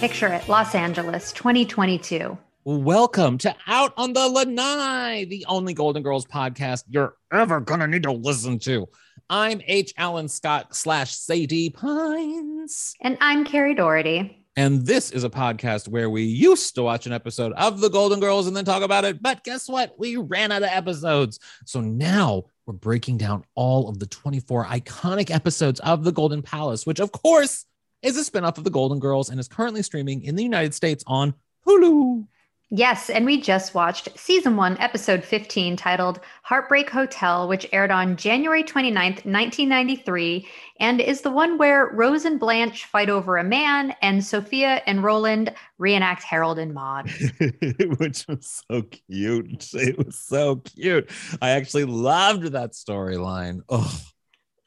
[0.00, 2.36] Picture it, Los Angeles, 2022.
[2.64, 8.02] Welcome to Out on the Lanai, the only Golden Girls podcast you're ever gonna need
[8.02, 8.88] to listen to.
[9.30, 9.94] I'm H.
[9.96, 12.94] Allen Scott slash Sadie Pines.
[13.00, 14.44] And I'm Carrie Doherty.
[14.54, 18.20] And this is a podcast where we used to watch an episode of The Golden
[18.20, 19.22] Girls and then talk about it.
[19.22, 19.98] But guess what?
[19.98, 21.40] We ran out of episodes.
[21.64, 26.84] So now we're breaking down all of the 24 iconic episodes of The Golden Palace,
[26.84, 27.64] which of course
[28.02, 31.04] is a spinoff of The Golden Girls and is currently streaming in the United States
[31.06, 31.34] on
[31.66, 32.26] Hulu.
[32.70, 38.16] Yes, and we just watched season one, episode 15, titled Heartbreak Hotel, which aired on
[38.16, 40.48] January 29th, 1993,
[40.80, 45.04] and is the one where Rose and Blanche fight over a man, and Sophia and
[45.04, 47.08] Roland reenact Harold and Maude.
[47.98, 49.72] which was so cute.
[49.72, 51.08] It was so cute.
[51.40, 53.60] I actually loved that storyline.
[53.68, 53.96] Oh,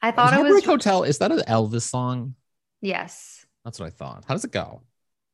[0.00, 0.64] I thought it Heartbreak was.
[0.64, 1.02] Hotel.
[1.02, 2.34] Is that an Elvis song?
[2.80, 3.46] Yes.
[3.64, 4.24] That's what I thought.
[4.26, 4.82] How does it go?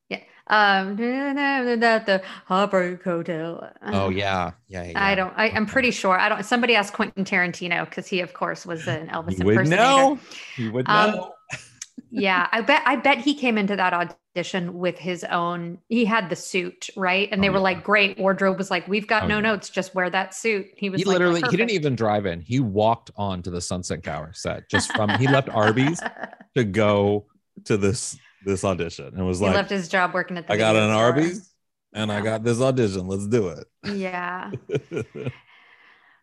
[0.09, 0.21] Yeah.
[0.47, 3.73] Um, the Heartbreak Hotel.
[3.91, 4.85] Oh yeah, yeah.
[4.85, 4.93] yeah.
[4.95, 5.33] I don't.
[5.37, 6.19] I, I'm pretty sure.
[6.19, 6.45] I don't.
[6.45, 9.65] Somebody asked Quentin Tarantino because he, of course, was an Elvis You would impersonator.
[9.65, 10.21] know.
[10.57, 11.21] You would Um,
[12.11, 12.83] yeah, I bet.
[12.87, 13.93] I bet he came into that
[14.37, 15.79] audition with his own.
[15.89, 17.29] He had the suit, right?
[17.33, 17.61] And they Oh, were yeah.
[17.61, 19.41] like, "Great." Wardrobe was like, "We've got Oh, no yeah.
[19.41, 19.71] notes.
[19.71, 22.41] Just wear that suit." He was He like, literally he didn't even drive in.
[22.41, 26.03] He walked on to the Sunset Gower set just from he left Arby's
[26.55, 27.27] to go
[27.65, 30.53] to this this audition and was he like, left his job working at the.
[30.53, 31.03] I got an store.
[31.03, 31.53] Arby's
[31.93, 33.07] and I got this audition.
[33.09, 33.67] Let's do it.
[33.85, 34.51] Yeah.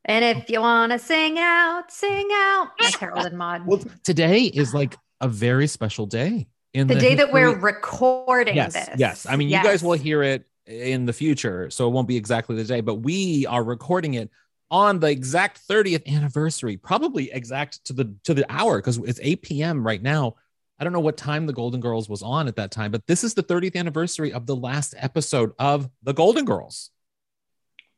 [0.06, 2.72] And if you want to sing out, sing out.
[2.80, 3.66] That's Harold and Maude.
[3.66, 8.73] well, today is like a very special day in the day that we're recording yes,
[8.73, 8.89] this.
[8.98, 9.26] yes.
[9.30, 12.56] I mean, you guys will hear it in the future, so it won't be exactly
[12.56, 14.30] the day, but we are recording it
[14.70, 19.42] on the exact 30th anniversary, probably exact to the to the hour because it's 8
[19.42, 19.86] p.m.
[19.86, 20.36] right now.
[20.83, 23.23] I don't know what time the Golden Girls was on at that time, but this
[23.23, 26.89] is the 30th anniversary of the last episode of the Golden Girls.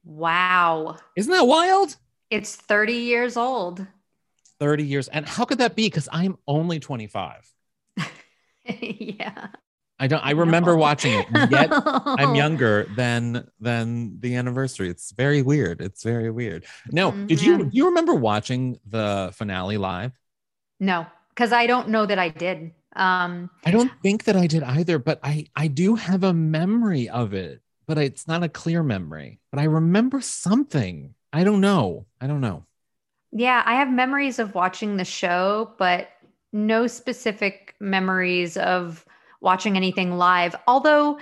[0.03, 0.97] Wow.
[1.15, 1.95] Isn't that wild?
[2.29, 3.87] It's 30 years old.
[4.59, 5.07] 30 years.
[5.07, 5.87] And how could that be?
[5.87, 7.51] Because I'm only 25.
[8.67, 9.47] yeah.
[9.97, 10.77] I don't I remember No.
[10.77, 14.89] watching it, yet I'm younger than than the anniversary.
[14.89, 15.81] It's very weird.
[15.81, 16.65] It's very weird.
[16.91, 17.71] No, did you Mhm.
[17.71, 20.11] do you remember watching the finale live?
[20.79, 22.73] No, because I don't know that I did.
[22.95, 27.09] Um, I don't think that I did either, but I I do have a memory
[27.09, 29.39] of it, but it's not a clear memory.
[29.51, 31.13] But I remember something.
[31.33, 32.05] I don't know.
[32.21, 32.65] I don't know.
[33.31, 36.09] yeah, I have memories of watching the show, but
[36.53, 39.05] no specific memories of
[39.41, 40.55] watching anything live.
[40.67, 41.19] Although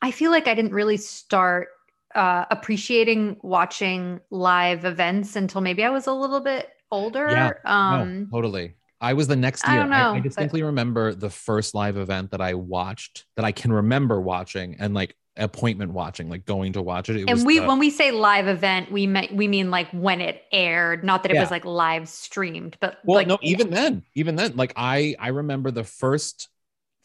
[0.00, 1.68] I feel like I didn't really start
[2.14, 7.28] uh, appreciating watching live events until maybe I was a little bit older.
[7.30, 8.74] Yeah, Um, no, totally.
[9.00, 9.82] I was the next I year.
[9.82, 13.44] don't I, know, I but- distinctly remember the first live event that I watched that
[13.44, 17.14] I can remember watching and like appointment watching, like going to watch it.
[17.16, 20.20] It and we the- when we say live event, we mean we mean like when
[20.20, 24.02] it aired, not that it was like live streamed, but well, like no, even then,
[24.14, 26.48] even then, like I I remember the first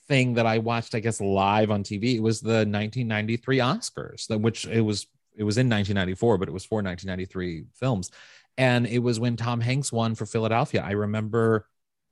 [0.07, 2.15] thing that I watched, I guess, live on TV.
[2.15, 5.05] It was the 1993 Oscars, that which it was
[5.37, 8.09] it was in 1994, but it was for 1993 films,
[8.57, 10.83] and it was when Tom Hanks won for Philadelphia.
[10.85, 11.67] I remember.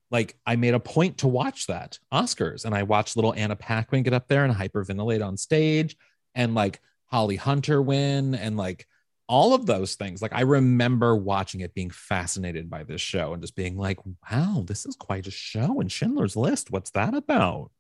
[0.10, 4.04] Like I made a point to watch that Oscars, and I watched little Anna Paquin
[4.04, 5.96] get up there and hyperventilate on stage,
[6.36, 8.86] and like Holly Hunter win, and like
[9.32, 10.22] all of those things.
[10.22, 14.66] Like I remember watching it, being fascinated by this show, and just being like, "Wow,
[14.68, 17.72] this is quite a show." And Schindler's List, what's that about?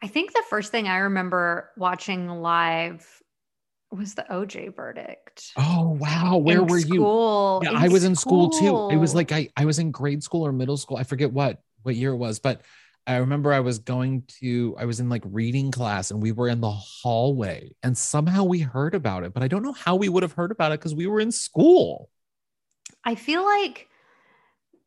[0.00, 3.04] I think the first thing I remember watching live
[3.92, 5.52] was the OJ verdict.
[5.56, 7.02] Oh wow, where in were you?
[7.62, 8.88] Yeah, I was in school too.
[8.90, 10.96] It was like I I was in grade school or middle school.
[10.96, 12.62] I forget what what year it was, but
[13.06, 16.48] I remember I was going to I was in like reading class and we were
[16.48, 20.08] in the hallway and somehow we heard about it, but I don't know how we
[20.08, 22.08] would have heard about it because we were in school.
[23.04, 23.88] I feel like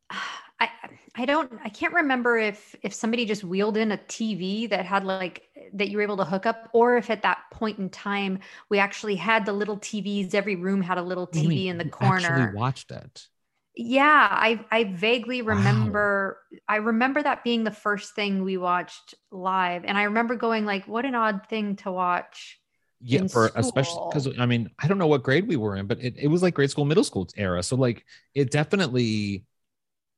[0.10, 0.70] I
[1.16, 5.04] I don't I can't remember if if somebody just wheeled in a TV that had
[5.04, 8.40] like that you were able to hook up or if at that point in time
[8.68, 11.68] we actually had the little TVs every room had a little What do you TV
[11.68, 12.00] in the corner.
[12.00, 13.28] Actually watched it.
[13.76, 15.48] Yeah, I I vaguely Wow.
[15.48, 20.64] remember I remember that being the first thing we watched live and I remember going
[20.64, 22.60] like what an odd thing to watch.
[23.00, 25.98] yeah for especially because i mean i don't know what grade we were in but
[26.00, 29.44] it, it was like grade school middle school era so like it definitely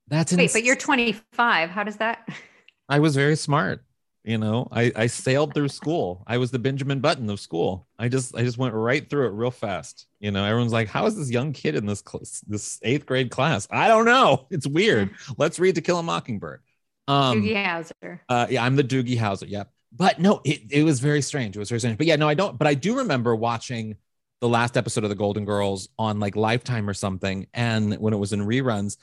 [0.08, 1.70] that's Wait, but you're 25.
[1.70, 2.29] How does that
[2.88, 3.82] i was very smart
[4.25, 8.08] you know i i sailed through school i was the benjamin button of school i
[8.08, 11.17] just i just went right through it real fast you know everyone's like how is
[11.17, 12.03] this young kid in this
[12.47, 16.61] this eighth grade class i don't know it's weird let's read to kill a mockingbird
[17.08, 18.20] um Doogie Howser?
[18.29, 19.49] uh, yeah, I'm the Doogie Howser.
[19.49, 19.70] Yep.
[19.93, 21.55] but no, it, it was very strange.
[21.55, 21.99] It was very strange.
[21.99, 22.58] But yeah, no, I don't.
[22.58, 23.97] But I do remember watching
[24.41, 28.17] the last episode of the Golden Girls on like Lifetime or something, and when it
[28.17, 28.97] was in reruns,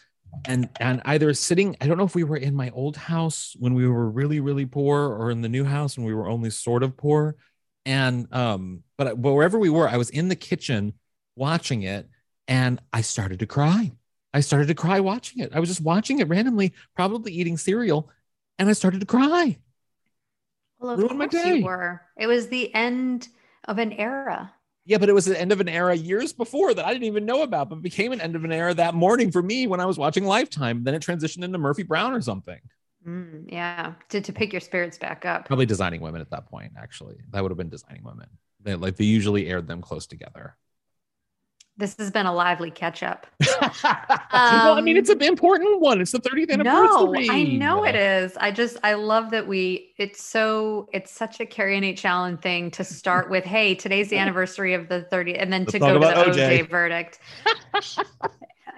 [0.45, 3.73] and and either sitting, I don't know if we were in my old house when
[3.73, 6.83] we were really really poor, or in the new house when we were only sort
[6.83, 7.35] of poor,
[7.85, 10.93] and um, but wherever we were, I was in the kitchen
[11.35, 12.07] watching it,
[12.47, 13.91] and I started to cry.
[14.33, 15.51] I started to cry watching it.
[15.53, 18.09] I was just watching it randomly, probably eating cereal,
[18.57, 19.57] and I started to cry.
[20.79, 22.01] Well, of Ruined course you were.
[22.17, 23.27] It was the end
[23.65, 24.51] of an era.
[24.85, 27.25] Yeah, but it was the end of an era years before that I didn't even
[27.25, 29.85] know about, but became an end of an era that morning for me when I
[29.85, 30.83] was watching Lifetime.
[30.83, 32.59] Then it transitioned into Murphy Brown or something.
[33.07, 35.45] Mm, yeah, to, to pick your spirits back up.
[35.45, 37.15] Probably designing women at that point, actually.
[37.31, 38.27] That would have been designing women.
[38.61, 40.57] They, like they usually aired them close together.
[41.75, 43.25] This has been a lively catch up.
[43.41, 43.71] um,
[44.31, 46.01] well, I mean, it's an important one.
[46.01, 47.27] It's the 30th anniversary.
[47.27, 48.37] No, I know it is.
[48.37, 52.05] I just, I love that we, it's so, it's such a Carrie and H.
[52.05, 55.71] Allen thing to start with, hey, today's the anniversary of the 30th, and then Let's
[55.71, 57.19] to go to the OJ, OJ verdict.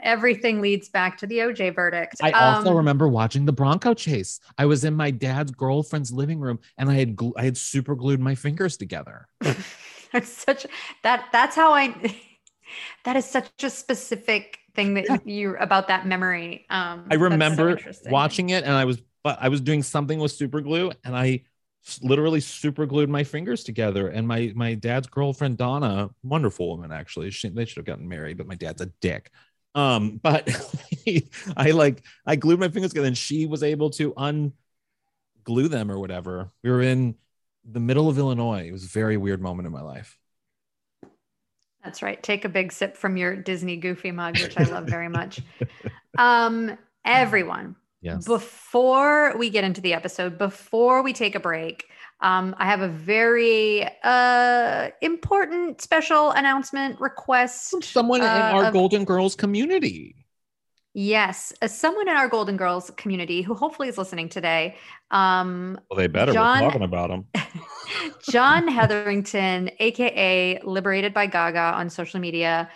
[0.04, 2.16] Everything leads back to the OJ verdict.
[2.22, 4.40] I um, also remember watching the Bronco chase.
[4.58, 7.96] I was in my dad's girlfriend's living room and I had, gl- I had super
[7.96, 9.28] glued my fingers together.
[10.14, 10.66] that's such,
[11.04, 12.16] that, that's how I,
[13.04, 15.18] that is such a specific thing that yeah.
[15.26, 16.66] you about that memory.
[16.70, 20.32] Um, I remember so watching it, and I was but I was doing something with
[20.32, 21.44] super glue, and I
[22.02, 24.08] literally super glued my fingers together.
[24.08, 28.38] And my my dad's girlfriend Donna, wonderful woman actually, she, they should have gotten married,
[28.38, 29.32] but my dad's a dick.
[29.74, 30.48] Um, but
[31.58, 36.00] I like I glued my fingers together, and she was able to unglue them or
[36.00, 36.52] whatever.
[36.64, 37.16] We were in
[37.64, 38.68] the middle of Illinois.
[38.68, 40.18] It was a very weird moment in my life.
[41.86, 42.22] That's right.
[42.22, 45.40] Take a big sip from your Disney Goofy mug, which I love very much.
[46.18, 48.26] Um, everyone, yes.
[48.26, 51.86] before we get into the episode, before we take a break,
[52.22, 57.70] um, I have a very uh, important special announcement request.
[57.70, 60.16] From someone uh, in our of, Golden Girls community.
[60.94, 64.78] Yes, as someone in our Golden Girls community who hopefully is listening today.
[65.12, 66.32] Um, well, they better.
[66.32, 67.28] John, We're talking about them.
[68.30, 72.70] John Hetherington, aka Liberated by Gaga on social media,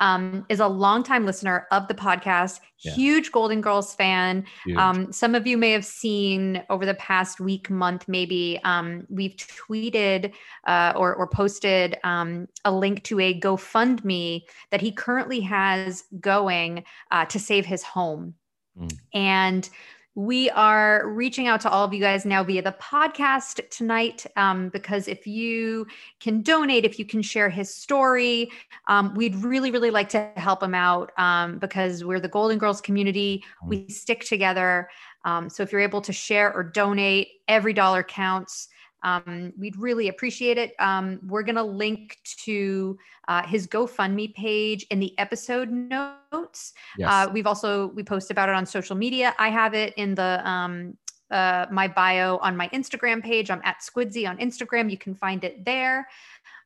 [0.00, 2.92] um, is a longtime listener of the podcast, yeah.
[2.92, 4.44] huge Golden Girls fan.
[4.76, 9.36] Um, some of you may have seen over the past week, month, maybe, um, we've
[9.36, 10.34] tweeted
[10.66, 16.84] uh, or, or, posted um, a link to a GoFundMe that he currently has going
[17.10, 18.34] uh, to save his home.
[18.78, 18.98] Mm.
[19.14, 19.70] And
[20.16, 24.70] we are reaching out to all of you guys now via the podcast tonight um,
[24.70, 25.86] because if you
[26.20, 28.50] can donate, if you can share his story,
[28.88, 32.80] um, we'd really, really like to help him out um, because we're the Golden Girls
[32.80, 33.44] community.
[33.62, 33.68] Mm.
[33.68, 34.88] We stick together.
[35.26, 38.68] Um, so if you're able to share or donate, every dollar counts.
[39.06, 40.74] Um, we'd really appreciate it.
[40.80, 42.98] Um, we're going to link to
[43.28, 46.74] uh, his GoFundMe page in the episode notes.
[46.98, 47.08] Yes.
[47.08, 49.32] Uh, we've also we post about it on social media.
[49.38, 50.98] I have it in the um,
[51.30, 53.48] uh, my bio on my Instagram page.
[53.48, 54.90] I'm at Squidsy on Instagram.
[54.90, 56.08] You can find it there.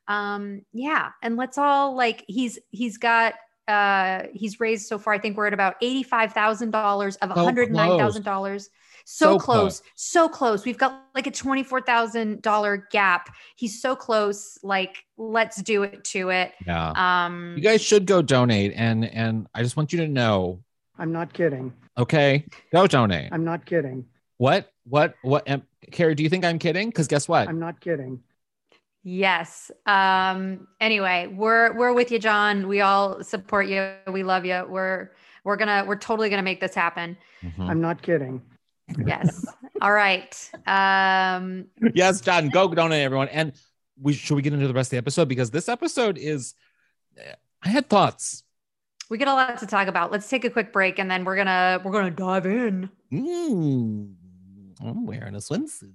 [0.09, 3.35] Um, yeah, and let's all like he's he's got
[3.69, 5.13] uh he's raised so far.
[5.13, 8.71] I think we're at about eighty five thousand dollars of one hundred nine thousand dollars
[9.13, 10.65] so, so close, close, so close.
[10.65, 13.35] We've got like a $24,000 gap.
[13.57, 14.57] He's so close.
[14.63, 16.53] Like, let's do it to it.
[16.65, 16.93] Yeah.
[16.95, 18.73] Um, you guys should go donate.
[18.77, 20.61] And, and I just want you to know.
[20.97, 21.73] I'm not kidding.
[21.99, 22.45] Okay.
[22.73, 23.31] Go donate.
[23.33, 24.07] I'm not kidding.
[24.37, 26.93] What, what, what, um, Carrie, do you think I'm kidding?
[26.93, 27.49] Cause guess what?
[27.49, 28.23] I'm not kidding.
[29.03, 29.73] Yes.
[29.87, 32.69] Um, anyway, we're, we're with you, John.
[32.69, 33.93] We all support you.
[34.07, 34.65] We love you.
[34.69, 35.11] We're,
[35.43, 37.17] we're gonna, we're totally gonna make this happen.
[37.43, 37.63] Mm-hmm.
[37.63, 38.43] I'm not kidding.
[39.07, 39.47] Yes.
[39.81, 40.51] All right.
[40.67, 43.29] Um, yes, John, go donate everyone.
[43.29, 43.53] And
[44.01, 46.55] we should we get into the rest of the episode because this episode is
[47.63, 48.45] I had thoughts.
[49.09, 50.13] We get a lot to talk about.
[50.13, 52.91] Let's take a quick break and then we're gonna we're gonna dive in.
[53.13, 54.15] Mm,
[54.81, 55.93] I'm wearing a swimsuit.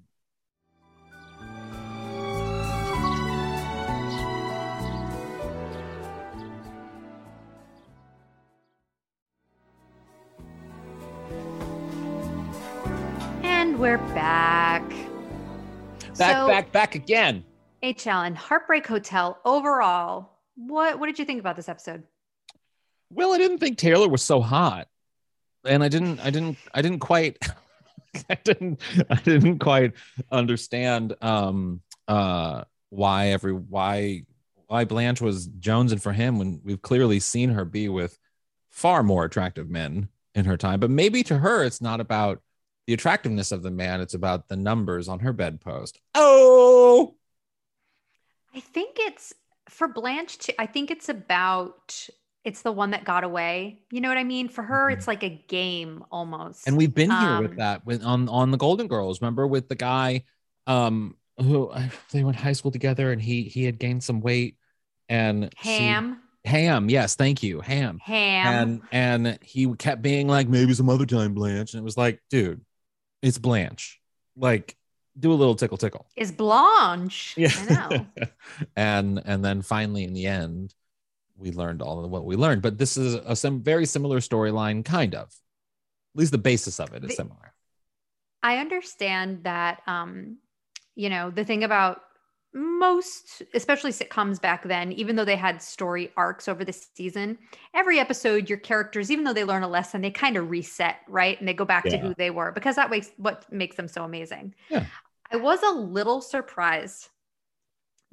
[13.75, 14.89] And we're back.
[16.17, 17.43] Back, so, back, back again.
[17.83, 18.07] H.
[18.07, 19.37] Allen, Heartbreak Hotel.
[19.43, 22.03] Overall, what what did you think about this episode?
[23.09, 24.87] Well, I didn't think Taylor was so hot,
[25.65, 27.37] and I didn't, I didn't, I didn't quite,
[28.29, 28.79] I didn't,
[29.09, 29.91] I didn't quite
[30.31, 34.23] understand um, uh, why every why
[34.67, 38.17] why Blanche was jonesing for him when we've clearly seen her be with
[38.69, 40.79] far more attractive men in her time.
[40.79, 42.41] But maybe to her, it's not about
[42.87, 44.01] the attractiveness of the man.
[44.01, 45.99] It's about the numbers on her bedpost.
[46.13, 47.15] Oh,
[48.53, 49.33] I think it's
[49.69, 50.53] for Blanche too.
[50.59, 52.07] I think it's about
[52.43, 53.79] it's the one that got away.
[53.91, 54.49] You know what I mean?
[54.49, 56.67] For her, it's like a game almost.
[56.67, 59.21] and we've been here with Um, that with on on the Golden Girls.
[59.21, 60.23] Remember with the guy
[60.67, 61.71] um who
[62.11, 64.57] they went high school together and he he had gained some weight
[65.09, 67.97] and she- Ham, Ham, yes, thank you, Ham.
[68.03, 68.81] Ham.
[68.91, 71.73] And and he kept being like, maybe some other time, Blanche.
[71.73, 72.61] And it was like, dude,
[73.25, 73.99] it's Blanche.
[74.37, 74.75] Like,
[75.17, 76.05] do a little tickle tickle.
[76.15, 77.35] It's Blanche.
[77.37, 78.05] I know.
[78.75, 80.73] and and then finally in the end,
[81.37, 82.61] we learned all of what we learned.
[82.61, 85.27] But this is a some very similar storyline, kind of.
[85.27, 87.53] At least the basis of it is The- similar.
[88.43, 90.37] I understand that um,
[90.95, 92.01] you know, the thing about
[92.55, 97.37] most especially sitcoms back then, even though they had story arcs over the season,
[97.73, 101.37] every episode your characters even though they learn a lesson, they kind of reset, right?
[101.37, 104.03] And they go back to who they were because that makes what makes them so
[104.05, 104.55] amazing.
[104.69, 104.85] Yeah.
[105.31, 107.09] I was a little surprised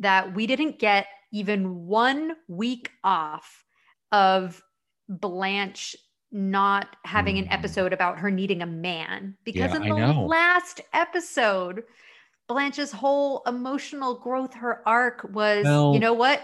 [0.00, 3.64] that we didn't get even one week off
[4.10, 4.60] of
[5.08, 5.94] Blanche
[6.32, 7.52] not having an Mm.
[7.52, 11.84] episode about her needing a man because Yeah, in the last episode
[12.48, 16.42] Blanche's whole emotional growth her arc was Well- you know what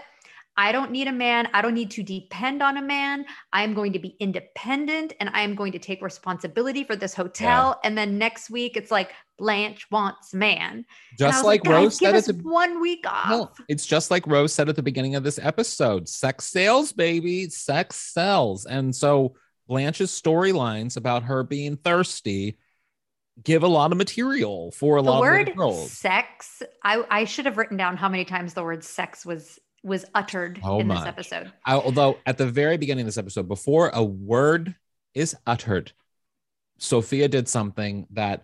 [0.59, 1.47] I don't need a man.
[1.53, 3.23] I don't need to depend on a man.
[3.53, 7.13] I am going to be independent and I am going to take responsibility for this
[7.13, 7.79] hotel.
[7.85, 10.85] And then next week, it's like Blanche wants man.
[11.17, 13.29] Just was like Rose said at the one week off.
[13.29, 16.09] No, it's just like Rose said at the beginning of this episode.
[16.09, 17.49] Sex sells, baby.
[17.49, 18.65] Sex sells.
[18.65, 19.35] And so
[19.69, 22.57] Blanche's storylines about her being thirsty
[23.43, 25.91] give a lot of material for a the lot word of the girls.
[25.91, 30.05] sex, I, I should have written down how many times the word sex was was
[30.13, 30.99] uttered So in much.
[30.99, 31.51] this episode.
[31.65, 34.75] I- although at the very beginning of this episode, before a word
[35.13, 35.91] is uttered,
[36.77, 38.43] Sophia did something that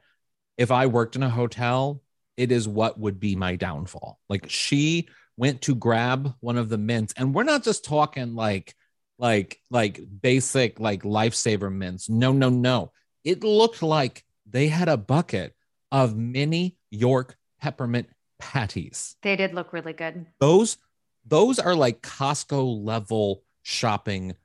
[0.57, 2.01] if I worked in a hotel,
[2.37, 4.19] it is what would be my downfall.
[4.29, 8.75] Like she went to grab one of the mints, and we're not just talking like
[9.17, 12.09] like like basic like lifesaver mints.
[12.09, 12.91] No, no, no.
[13.23, 15.55] It looked like they had a bucket
[15.91, 18.07] of mini York peppermint
[18.39, 20.25] patties They did look really good.
[20.39, 20.77] those
[21.25, 24.35] those are like Costco level shopping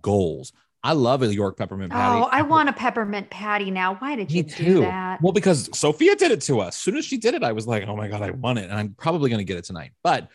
[0.00, 0.52] goals.
[0.84, 2.20] I love a York peppermint oh, patty.
[2.22, 3.96] Oh, I want a peppermint patty now.
[3.96, 4.64] Why did Me you too.
[4.64, 5.20] do that?
[5.22, 6.74] Well, because Sophia did it to us.
[6.74, 8.64] As soon as she did it, I was like, oh my God, I want it.
[8.64, 9.92] And I'm probably going to get it tonight.
[10.02, 10.28] But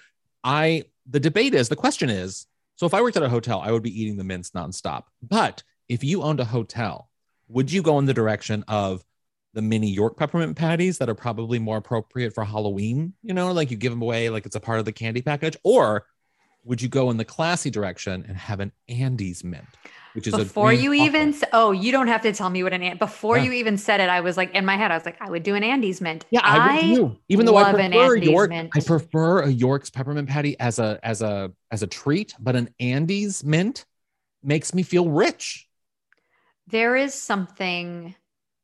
[0.44, 2.46] I, the debate is the question is
[2.78, 5.06] so if I worked at a hotel, I would be eating the mints nonstop.
[5.22, 7.07] But if you owned a hotel,
[7.48, 9.04] would you go in the direction of
[9.54, 13.14] the mini York peppermint patties that are probably more appropriate for Halloween?
[13.24, 15.58] You know, like you give them away like it's a part of the candy package?
[15.64, 16.06] Or
[16.64, 19.64] would you go in the classy direction and have an Andes mint,
[20.14, 23.00] which is before you even oh you don't have to tell me what an ant
[23.00, 23.46] before Yeah.
[23.46, 25.44] you even said it i was like in my head i was like i would
[25.44, 27.18] do an andes mint Yeah, I, would too.
[27.30, 28.72] Even though I prefer York, mint.
[28.76, 32.70] I prefer a York's peppermint patty as a as a as a treat, but an
[32.80, 33.86] Andes mint
[34.44, 35.67] makes me feel rich.
[36.68, 38.16] There is something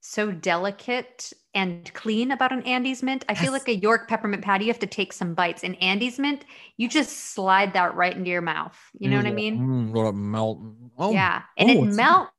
[0.02, 4.66] so delicate and clean about an andes mint i feel like a york peppermint patty
[4.66, 6.44] you have to take some bites an andes mint
[6.78, 10.08] you just slide that right into your mouth you know what i mean Mm, let
[10.08, 10.60] it melt.
[10.98, 12.32] Oh, yeah and oh, it melts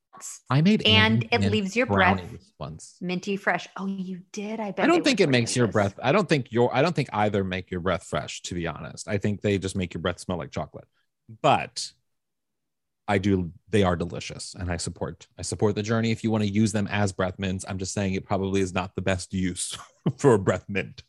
[0.50, 2.20] I made and it leaves your breath
[2.58, 2.96] once.
[3.00, 5.98] minty fresh oh you did i bet I don't think it makes your breath.
[6.02, 6.74] I don't think your.
[6.74, 8.42] I don't think either make your breath fresh.
[8.42, 10.86] To be honest, I think they just make your breath smell like chocolate.
[11.42, 11.90] But
[13.06, 13.52] I do.
[13.70, 15.26] They are delicious, and I support.
[15.38, 16.10] I support the journey.
[16.10, 18.72] If you want to use them as breath mints, I'm just saying it probably is
[18.72, 19.76] not the best use
[20.18, 21.02] for a breath mint.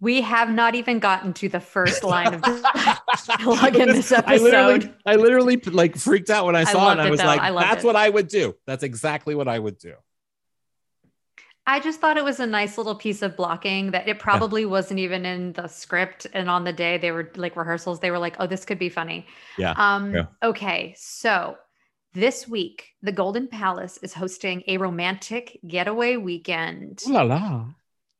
[0.00, 2.40] we have not even gotten to the first line of
[3.26, 6.92] dialogue in this I literally, episode I literally like freaked out when I I saw
[6.92, 6.96] it.
[6.96, 7.26] loved And I was though.
[7.26, 7.86] like, I "That's it.
[7.86, 8.54] what I would do.
[8.66, 9.94] That's exactly what I would do."
[11.70, 14.98] I just thought it was a nice little piece of blocking that it probably wasn't
[14.98, 16.26] even in the script.
[16.32, 18.88] And on the day they were like rehearsals, they were like, oh, this could be
[18.88, 19.24] funny.
[19.56, 20.26] Yeah, Um, yeah.
[20.42, 20.94] Okay.
[20.98, 21.56] So
[22.12, 27.02] this week, the Golden Palace is hosting a romantic getaway weekend.
[27.06, 27.66] Ooh la la.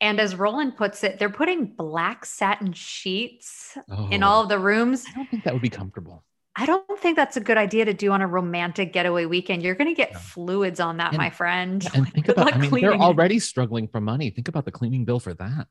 [0.01, 3.77] And as Roland puts it, they're putting black satin sheets
[4.11, 5.05] in Oh, all of the rooms.
[5.09, 6.25] I don't think that would be comfortable.
[6.57, 9.63] I don't think that's a good idea to do on a romantic getaway weekend.
[9.63, 10.19] You're going to get Yeah.
[10.19, 11.83] fluids on that, And- my friend.
[11.83, 12.53] Think about.
[12.55, 14.31] I mean, they're cleaning already struggling for money.
[14.31, 15.69] Think about the cleaning bill for that.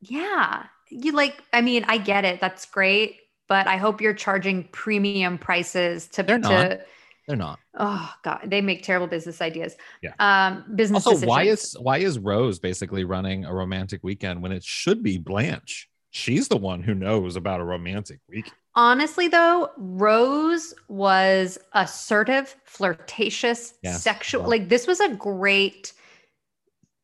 [0.00, 0.64] Yeah.
[0.88, 2.40] You like, I mean, I get it.
[2.40, 3.16] That's great.
[3.48, 6.80] But I hope you're charging premium prices to, They're to not.
[7.26, 7.58] They're not.
[7.78, 9.76] oh God, they make terrible business ideas.
[10.02, 10.12] Yeah.
[10.18, 14.64] Um, business Also, why is why is Rose basically running a romantic weekend when it
[14.64, 15.89] should be Blanche?
[16.10, 18.50] She's the one who knows about a romantic week.
[18.76, 24.02] honestly though, Rose was assertive, flirtatious, Yes.
[24.02, 24.42] sexual.
[24.42, 24.46] Yeah.
[24.48, 25.92] Like this was a great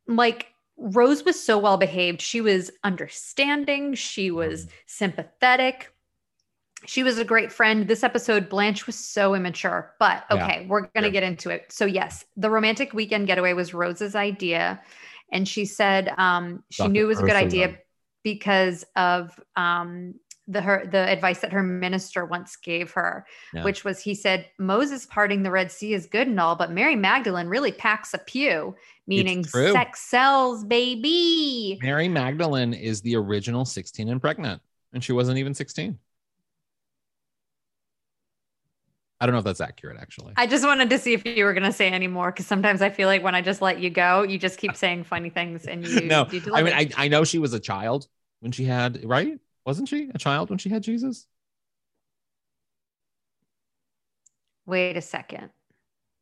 [0.06, 2.20] like Rose was so well behaved.
[2.20, 4.70] She was understanding, she was Mhm.
[4.86, 5.92] sympathetic.
[6.84, 7.88] She was a great friend.
[7.88, 10.44] This episode, Blanche was so immature, but Yeah.
[10.44, 11.10] okay, we're going to Yeah.
[11.10, 11.72] get into it.
[11.72, 14.80] So, yes, the romantic weekend getaway was Rose's idea.
[15.32, 16.92] And she said um, she Dr.
[16.92, 17.46] knew it was a good Ursula.
[17.46, 17.78] idea
[18.26, 20.16] because of um,
[20.48, 23.62] the her the advice that her minister once gave her, Yeah.
[23.62, 26.96] which was he said Moses parting the Red Sea is good and all, but Mary
[26.96, 28.74] Magdalene really packs a pew,
[29.06, 31.78] meaning sex sells, baby.
[31.80, 34.60] Mary Magdalene is the original 16 and pregnant,
[34.92, 35.96] and she wasn't even 16.
[39.20, 40.34] I don't know if that's accurate, actually.
[40.36, 42.82] I just wanted to see if you were going to say any more because sometimes
[42.82, 45.64] I feel like when I just let you go, you just keep saying funny things
[45.64, 46.74] and you no, you I mean.
[46.74, 48.08] I, I know she was a child
[48.46, 49.40] when she had, right?
[49.66, 51.26] Wasn't she a child when she had Jesus?
[54.66, 55.50] Wait a second.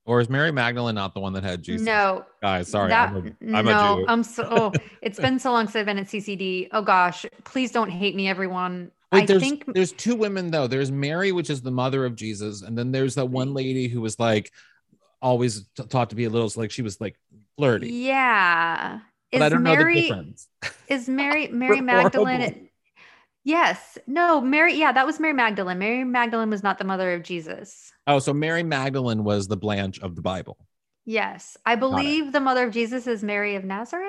[0.07, 1.87] Or is Mary Magdalene not the one that had Jesus?
[1.87, 2.89] No, Guys, sorry.
[2.89, 4.05] that- I'm a, I'm no.
[4.09, 4.49] I'm so.
[4.51, 6.69] Oh, it's been so long since I've been at CCD.
[6.73, 8.91] Oh gosh, please don't hate me, everyone.
[9.13, 10.67] Wait, I there's, think there's two women though.
[10.67, 14.01] There's Mary, which is the mother of Jesus, and then there's that one lady who
[14.01, 14.51] was like
[15.21, 17.19] always t- taught to be a little like she was like
[17.59, 17.91] flirty.
[17.91, 19.01] yeah.
[19.35, 20.49] But Is I don't know the Mary difference.
[20.89, 22.41] is Mary Mary Magdalene?
[22.41, 22.61] horrible.
[23.43, 23.99] Yes.
[24.07, 24.75] No, Mary.
[24.75, 25.79] Yeah, that was Mary Magdalene.
[25.79, 27.93] Mary Magdalene was not the mother of Jesus.
[28.07, 30.57] Oh, so Mary Magdalene was the Blanche of the Bible.
[31.05, 34.09] Yes, I believe the mother of Jesus is Mary of Nazareth.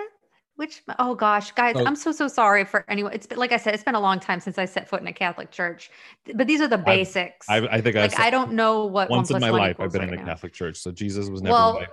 [0.58, 3.12] Which oh gosh, guys, So- I'm so so sorry for anyone.
[3.12, 5.08] It's been like I said, it's been a long time since I set foot in
[5.08, 5.90] a Catholic church.
[6.34, 7.50] But these are the basics.
[7.50, 10.02] I, I think I've like I don't know what once in my life I've been
[10.02, 10.28] right in a now.
[10.28, 11.86] Catholic church, so Jesus was never Well.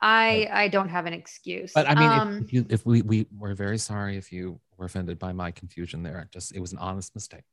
[0.00, 1.72] I I don't have an excuse.
[1.74, 4.60] But I mean, if- um, if, you, if we we we're very sorry if you
[4.76, 6.20] were offended by my confusion there.
[6.20, 7.44] It Just it was an honest mistake.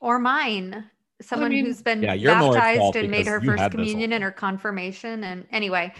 [0.00, 0.84] or mine,
[1.22, 3.72] someone mean, who's been yeah, you're more at fault baptized and made her first had
[3.72, 5.24] this whole communion and her confirmation.
[5.24, 5.92] And anyway,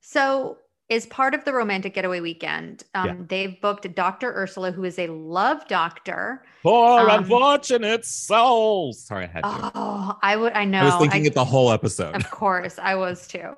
[0.00, 0.58] so
[0.90, 3.14] as part of the romantic getaway weekend, um, Yeah.
[3.28, 4.32] they've booked Dr.
[4.34, 6.44] Ursula, who is a love doctor.
[6.62, 9.04] Poor Um, unfortunate souls.
[9.04, 9.72] Sorry, I had to.
[9.74, 10.52] Oh, I would.
[10.54, 10.80] I know.
[10.80, 12.14] I was thinking I- it the whole episode.
[12.16, 13.54] Of course, I was too.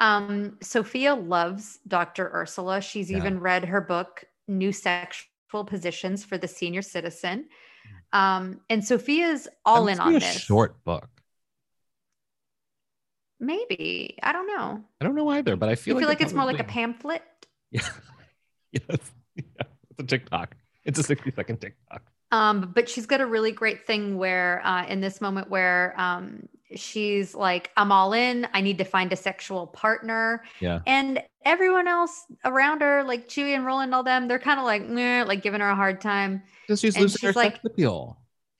[0.00, 2.30] Um, Sophia loves Dr.
[2.34, 2.80] Ursula.
[2.80, 3.18] She's Yeah.
[3.18, 7.48] even read her book, New Sexual Positions for the Senior Citizen.
[8.14, 8.18] Mm.
[8.18, 10.40] Um, and Sophia's all in on this.
[10.40, 11.08] short book.
[13.38, 14.18] Maybe.
[14.22, 14.82] I don't know.
[15.00, 16.64] I don't know either, but I You feel feel like like it's more like a
[16.64, 17.22] pamphlet?
[17.70, 17.82] Yeah.
[18.72, 19.12] yes.
[19.36, 19.42] Yeah.
[19.90, 20.56] It's a TikTok.
[20.84, 22.02] It's a 60 second TikTok.
[22.32, 26.48] Um, but she's got a really great thing where uh, in this moment where um,
[26.74, 28.46] she's like, I'm all in.
[28.54, 30.44] I need to find a sexual partner.
[30.60, 30.80] Yeah.
[30.86, 34.82] And everyone else around her, like Chuy and Roland, all them, they're kind of like,
[35.26, 36.42] like giving her a hard time.
[36.68, 38.16] Just she's And losing her like- sex appeal.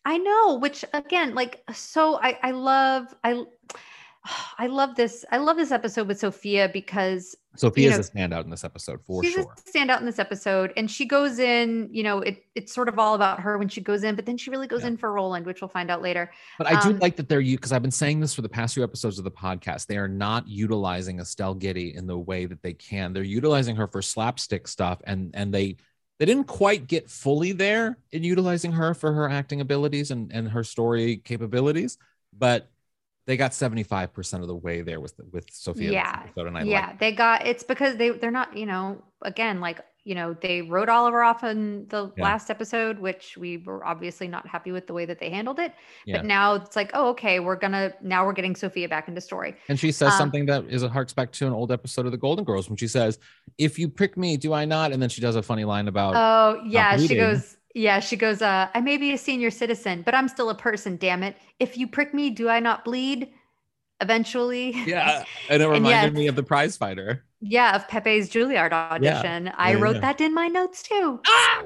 [0.07, 3.45] I know, which again, like, so I, I love, I,
[4.59, 5.25] I love this.
[5.31, 9.25] I love this episode with Sophia because Sophia's know, a standout in this episode for
[9.25, 9.43] she's sure.
[9.43, 11.89] a standout in this episode, and she goes in.
[11.91, 14.37] You know, it it's sort of all about her when she goes in, but then
[14.37, 14.89] she really goes Yeah.
[14.89, 16.31] in for Roland, which we'll find out later.
[16.59, 18.49] But I do Um, like that they're you because I've been saying this for the
[18.49, 19.87] past few episodes of the podcast.
[19.87, 23.13] They are not utilizing Estelle Getty in the way that they can.
[23.13, 25.77] They're utilizing her for slapstick stuff, and and they
[26.19, 30.49] they didn't quite get fully there in utilizing her for her acting abilities and and
[30.51, 31.97] her story capabilities,
[32.37, 32.71] but
[33.31, 35.93] they got seventy five percent of the way there with with Sophia.
[35.93, 36.23] Yeah.
[36.25, 36.99] episode, and I yeah, like.
[36.99, 40.89] they got it's because they they're not, you know, again, like you know, they wrote
[40.89, 42.25] Oliver off in the Yeah.
[42.25, 45.75] last episode, which we were obviously not happy with the way that they handled it.
[46.07, 46.17] Yeah.
[46.17, 49.55] But now it's like, oh, okay, we're gonna now we're getting Sophia back into story.
[49.69, 52.11] And she says Um, something that is a harks back to an old episode of
[52.13, 53.21] the Golden Girls when she says,
[53.59, 56.15] "If you prick me, do I not?" And then she does a funny line about
[56.17, 57.59] Oh yeah, she goes.
[57.75, 58.43] Yeah, she goes.
[58.43, 60.97] Uh, I may be a senior citizen, but I'm still a person.
[60.97, 61.37] Damn it!
[61.61, 63.31] If you prick me, do I not bleed?
[64.01, 64.75] Eventually.
[64.85, 66.15] Yeah, and it And reminded yes.
[66.15, 67.25] me of the prize fighter.
[67.41, 69.49] Yeah, of Pepe's Juilliard audition.
[69.57, 70.01] I Yeah, wrote yeah.
[70.01, 71.21] that in my notes too.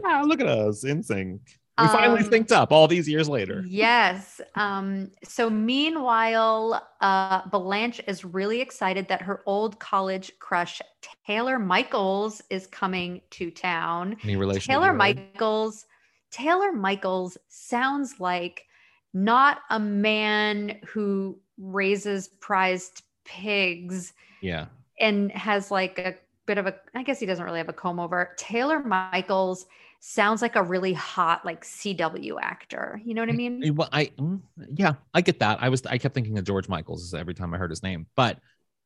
[0.04, 1.40] Ah, look at us in sync.
[1.78, 3.68] We finally Um, synced up all these years later.
[3.68, 4.40] Yes.
[4.54, 10.80] Um, so meanwhile, uh, Blanche is really excited that her old college crush,
[11.26, 14.16] Taylor Michaels, is coming to town.
[14.22, 14.72] Any relation?
[14.72, 14.92] Taylor?
[14.92, 15.86] Michaels.
[16.34, 18.66] Taylor Michaels sounds like
[19.12, 24.66] not a man who raises prized pigs Yeah,
[25.00, 26.16] and has like a
[26.46, 28.34] bit of a I guess he doesn't really have a comb over.
[28.38, 29.66] Taylor Michaels
[30.00, 33.00] sounds like a really hot like CW actor.
[33.04, 33.62] You know what I mean?
[33.62, 34.40] Eh, well, I mm,
[34.74, 35.62] yeah, I get that.
[35.62, 38.38] I was I kept thinking of George Michaels every time I heard his name, but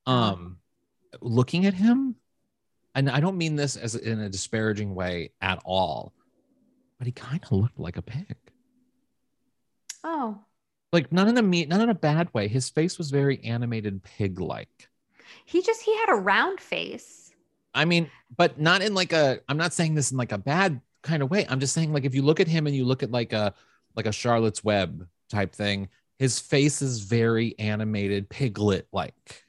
[0.06, 0.32] Oh.
[0.32, 0.58] um,
[1.22, 2.16] looking at him,
[2.94, 6.14] and I don't mean this as in a disparaging way at all,
[6.98, 8.37] but he kind of looked like a pig.
[10.02, 10.44] Oh,
[10.92, 12.48] Like not in a me, not in a bad way.
[12.48, 14.88] His face was very animated, pig-like.
[15.44, 17.32] he just he had a round face.
[17.74, 19.40] I mean, but not in like a.
[19.48, 21.46] I'm not saying this in like a bad kind of way.
[21.48, 23.54] I'm just saying like if you look at him and you look at like a
[23.94, 29.44] like a Charlotte's Web type thing, his face is very animated, piglet like.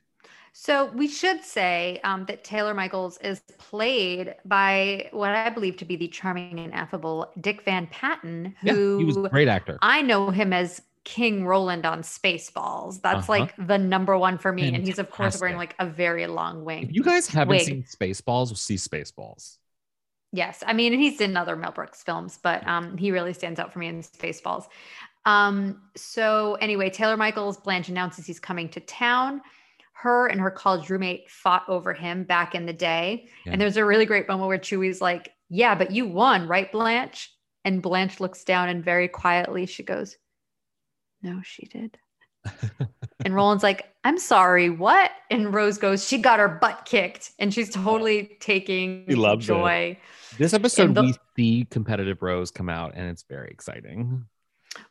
[0.61, 5.85] So we should say um, that Taylor Michaels is played by what I believe to
[5.85, 9.79] be the charming and affable Dick Van Patten, who yeah, he was a great actor.
[9.81, 13.01] I know him as King Roland on Spaceballs.
[13.01, 13.39] That's uh-huh.
[13.39, 14.63] like the number one for me.
[14.63, 14.79] Fantastic.
[14.79, 16.83] And he's of course wearing like a very long wing.
[16.83, 17.65] If you guys haven't wig.
[17.65, 19.59] seen Spaceballs, see Spaceballs.
[20.33, 23.71] Yes, I mean, he's in other Mel Brooks films, but um, he really stands out
[23.71, 24.65] for me in Spaceballs.
[25.25, 29.41] Um, so anyway, Taylor Michaels Blanche announces he's coming to town.
[30.01, 33.51] Her and her college roommate fought over him back in the day, yeah.
[33.51, 37.31] and there's a really great moment where Chuy's like, "Yeah, but you won, right, Blanche?"
[37.65, 40.17] And Blanche looks down and very quietly she goes,
[41.21, 41.97] "No, she did."
[43.25, 45.11] and Roland's like, I'm sorry, what?
[45.29, 47.31] And Rose goes, She got her butt kicked.
[47.39, 49.97] And she's totally taking he loves joy.
[50.31, 50.37] It.
[50.37, 54.25] This episode, the- we see competitive Rose come out, and it's very exciting.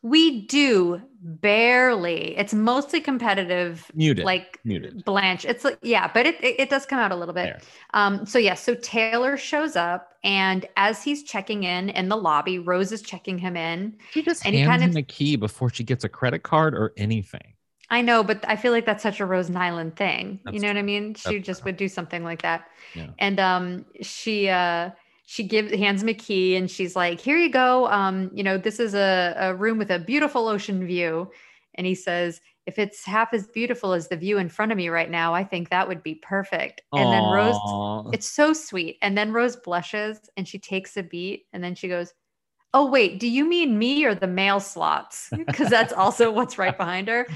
[0.03, 2.37] We do barely.
[2.37, 3.91] It's mostly competitive.
[3.95, 4.25] Muted.
[4.25, 5.05] Like muted.
[5.05, 5.45] Blanche.
[5.45, 7.45] It's like, yeah, but it, it, it does come out a little bit.
[7.45, 7.61] There.
[7.95, 12.59] Um, so yeah, so Taylor shows up and as he's checking in in the lobby,
[12.59, 13.97] Rose is checking him in.
[14.11, 16.43] She just and hands he kind him of, a key before she gets a credit
[16.43, 17.55] card or anything.
[17.91, 20.41] I know, but I feel like that's such a Rose Nylund thing.
[20.45, 21.15] That's you know what I mean?
[21.15, 22.69] She just would do something like that.
[22.95, 23.09] Yeah.
[23.19, 24.91] And um she uh
[25.31, 27.87] she gives hands me a key and she's like, "Here you go.
[27.89, 31.31] Um, you know, this is a, a room with a beautiful ocean view."
[31.75, 34.89] And he says, "If it's half as beautiful as the view in front of me
[34.89, 37.13] right now, I think that would be perfect." And Aww.
[37.13, 38.97] then Rose, it's so sweet.
[39.03, 42.15] And then Rose blushes and she takes a beat and then she goes,
[42.73, 46.77] "Oh wait, do you mean me or the male slots?" Because that's also what's right
[46.79, 47.27] behind her.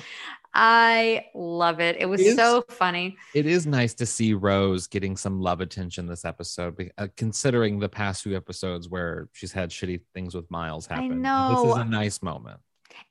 [0.54, 1.96] I love it.
[1.98, 3.16] It was it is, so funny.
[3.34, 7.88] It is nice to see Rose getting some love attention this episode, uh, considering the
[7.88, 11.04] past few episodes where she's had shitty things with Miles happen.
[11.04, 11.64] I know.
[11.64, 12.60] This is a nice moment.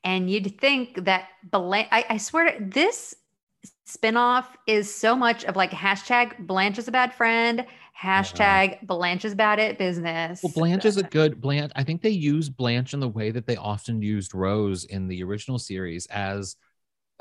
[0.03, 3.15] And you'd think that Blanche, I, I swear to this
[3.87, 7.65] spinoff is so much of like hashtag Blanche is a bad friend,
[7.99, 8.77] hashtag yeah.
[8.83, 10.41] Blanche is bad at business.
[10.43, 11.71] Well, Blanche is a good Blanche.
[11.75, 15.23] I think they use Blanche in the way that they often used Rose in the
[15.23, 16.55] original series as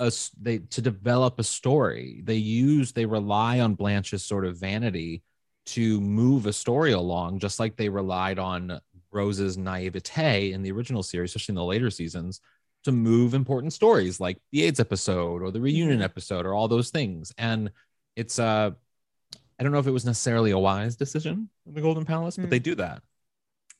[0.01, 0.11] a
[0.41, 2.23] they to develop a story.
[2.25, 5.23] They use they rely on Blanche's sort of vanity
[5.67, 8.81] to move a story along, just like they relied on
[9.13, 12.41] Rose's naivete in the original series, especially in the later seasons,
[12.85, 16.03] to move important stories like the AIDS episode or the reunion mm-hmm.
[16.03, 17.33] episode or all those things.
[17.39, 17.71] And
[18.17, 18.71] it's uh
[19.59, 22.43] I don't know if it was necessarily a wise decision in the Golden Palace, mm.
[22.43, 23.03] but they do that.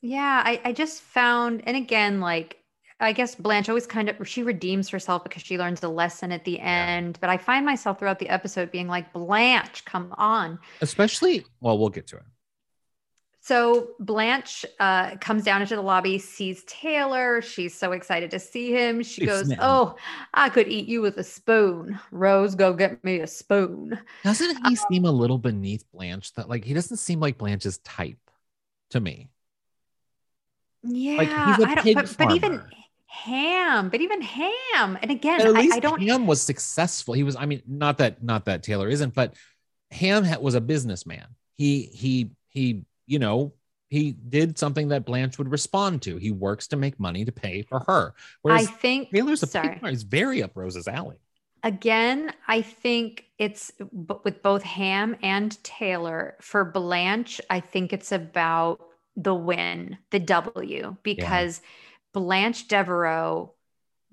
[0.01, 2.60] Yeah, I, I just found, and again, like
[3.01, 6.45] I guess Blanche always kind of she redeems herself because she learns a lesson at
[6.45, 7.17] the end.
[7.19, 10.59] But I find myself throughout the episode being like, Blanche, come on.
[10.81, 12.23] Especially, well, we'll get to it.
[13.43, 17.41] So Blanche uh, comes down into the lobby, sees Taylor.
[17.41, 19.01] She's so excited to see him.
[19.01, 19.95] She goes, "Oh,
[20.35, 21.99] I could eat you with a spoon.
[22.11, 26.31] Rose, go get me a spoon." Doesn't he um, seem a little beneath Blanche?
[26.35, 28.29] That like he doesn't seem like Blanche's type
[28.91, 29.29] to me.
[30.83, 31.95] Yeah, like he's a I don't.
[31.95, 32.61] But, but, even
[33.11, 36.01] Ham, but even Ham, and again, I, I, don't.
[36.01, 37.13] Ham was successful.
[37.13, 37.35] He was.
[37.35, 39.35] I mean, not that not that Taylor isn't, but
[39.91, 41.27] Ham was a businessman.
[41.57, 42.85] He he he.
[43.07, 43.53] You know,
[43.89, 46.15] he did something that Blanche would respond to.
[46.15, 48.13] He works to make money to pay for her.
[48.43, 49.81] Whereas I think Taylor's a sorry.
[49.83, 51.17] He's very up Rose's alley.
[51.63, 53.73] Again, I think it's
[54.23, 56.37] with both Ham and Taylor.
[56.39, 58.79] For Blanche, I think it's about
[59.17, 61.59] the win, the W, because.
[61.61, 61.67] Yeah
[62.13, 63.53] Blanche Devereaux,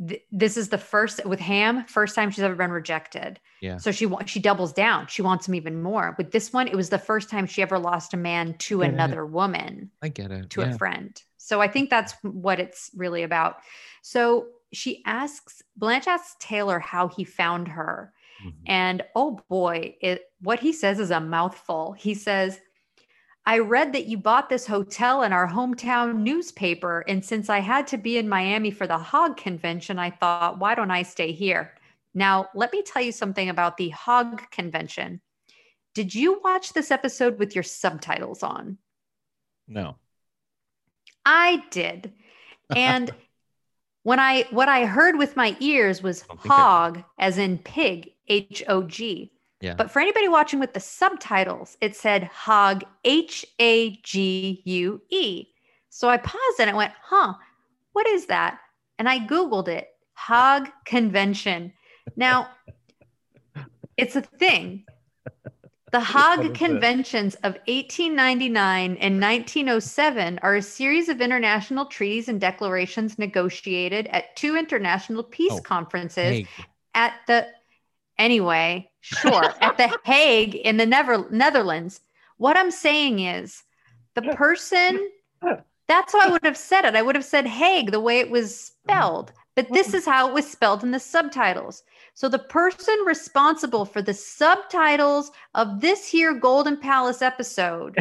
[0.06, 3.40] th- this is the first with Ham, first time she's ever been rejected.
[3.60, 3.78] Yeah.
[3.78, 5.06] So she she doubles down.
[5.08, 6.14] She wants him even more.
[6.18, 9.22] With this one, it was the first time she ever lost a man to another
[9.22, 9.30] it.
[9.30, 9.90] woman.
[10.02, 10.50] I get it.
[10.50, 10.74] To yeah.
[10.74, 11.20] a friend.
[11.38, 13.56] So I think that's what it's really about.
[14.02, 18.12] So she asks Blanche asks Taylor how he found her.
[18.44, 18.62] Mm-hmm.
[18.66, 21.92] And oh boy, it what he says is a mouthful.
[21.92, 22.60] He says,
[23.48, 27.02] I read that you bought this hotel in our hometown newspaper.
[27.08, 30.74] And since I had to be in Miami for the Hog convention, I thought, why
[30.74, 31.72] don't I stay here?
[32.12, 35.22] Now, let me tell you something about the Hog convention.
[35.94, 38.76] Did you watch this episode with your subtitles on?
[39.66, 39.96] No.
[41.24, 42.12] I did.
[42.76, 43.10] And
[44.02, 48.82] when I what I heard with my ears was hog as in pig, H O
[48.82, 49.32] G.
[49.60, 49.74] Yeah.
[49.74, 55.46] But for anybody watching with the subtitles, it said Hog, H A G U E.
[55.90, 57.34] So I paused and I went, huh,
[57.92, 58.60] what is that?
[58.98, 61.72] And I Googled it Hog Convention.
[62.16, 62.50] Now,
[63.96, 64.84] it's a thing.
[65.90, 66.54] The Hague?
[66.54, 74.36] Conventions of 1899 and 1907 are a series of international treaties and declarations negotiated at
[74.36, 76.46] two international peace Oh, conferences Hey,
[76.94, 77.48] at the
[78.18, 82.00] anyway, sure, at the Hague in the Never- Netherlands.
[82.36, 83.62] What I'm saying is
[84.14, 85.10] the person
[85.88, 86.94] that's how I would have said it.
[86.94, 88.54] I would have said Hague the way it was
[88.84, 91.82] spelled, but this is how it was spelled in the subtitles.
[92.14, 97.96] So the person responsible for the subtitles of this here Golden Palace episode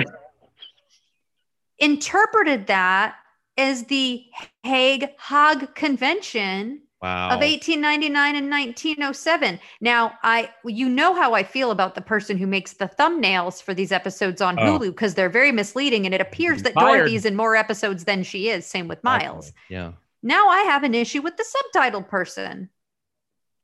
[1.80, 3.16] interpreted that
[3.58, 4.26] as the
[4.64, 7.28] Hague Hague Convention wow.
[7.28, 9.60] of 1899 and 1907.
[9.82, 13.74] Now, I you know how I feel about the person who makes the thumbnails for
[13.74, 14.80] these episodes on Oh.
[14.80, 16.98] Hulu because they're very misleading and it appears that Fired.
[16.98, 19.54] Dorothy's in more episodes than she is, same with Miles.
[19.70, 19.94] Yeah.
[20.24, 22.70] Now I have an issue with the subtitle person.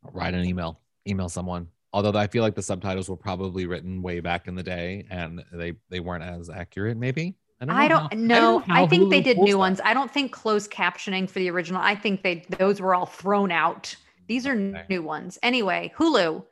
[0.03, 0.79] Write an email.
[1.07, 1.67] Email someone.
[1.91, 5.43] Although I feel like the subtitles were probably written way back in the day and
[5.51, 7.35] they they weren't as accurate, maybe.
[7.69, 8.36] I don't know.
[8.36, 8.73] I don't know.
[8.73, 9.58] how I think they did new that.
[9.58, 9.82] ones.
[9.84, 11.82] I don't think closed captioning for the original.
[11.82, 13.95] I think they those were all thrown out.
[14.28, 14.86] These are Okay.
[14.89, 15.38] new ones.
[15.43, 16.45] Anyway, Hulu,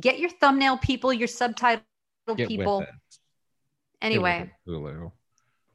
[0.00, 1.82] get your thumbnail people, your subtitle
[2.36, 2.80] Get people.
[2.80, 2.86] it.
[2.86, 3.18] Get with
[4.02, 5.12] Anyway, Hulu.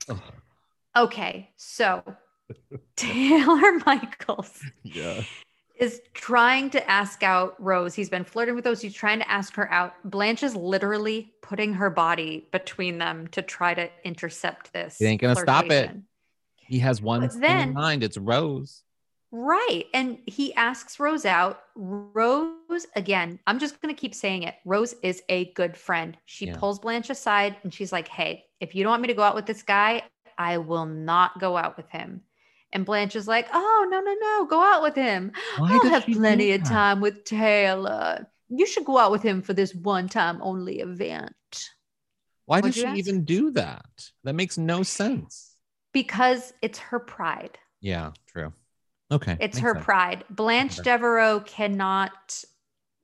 [0.10, 0.22] Ugh.
[0.96, 1.50] okay.
[1.58, 2.04] So
[2.96, 5.22] Taylor Michaels Yeah.
[5.78, 7.94] Is trying to ask out Rose.
[7.94, 8.82] He's been flirting with Rose.
[8.82, 9.94] He's trying to ask her out.
[10.06, 14.98] Blanche is literally putting her body between them to try to intercept this.
[14.98, 15.92] He ain't gonna stop it.
[16.58, 18.04] He has one But thing then- in mind.
[18.04, 18.84] It's Rose.
[19.32, 19.86] Right.
[19.94, 21.62] And he asks Rose out.
[21.76, 24.56] Rose, again, I'm just going to keep saying it.
[24.64, 26.18] Rose is a good friend.
[26.26, 26.56] She Yeah.
[26.58, 29.36] pulls Blanche aside and she's like, hey, if you don't want me to go out
[29.36, 30.04] with this guy,
[30.38, 32.22] I will not go out with him.
[32.76, 35.32] And Blanche is like, oh, no, no, no, go out with him.
[35.58, 38.28] Why I'll have plenty of time with Taylor.
[38.50, 41.34] You should go out with him for this one time only event
[42.46, 42.98] Why What'd does she ask?
[42.98, 44.12] even do that?
[44.26, 45.56] That makes no sense.
[45.94, 47.58] because it's her pride.
[47.82, 48.52] Yeah, true.
[49.12, 49.38] Okay.
[49.40, 49.86] It's her sense.
[49.86, 50.24] pride.
[50.30, 50.78] Blanche.
[50.78, 52.44] Devereaux cannot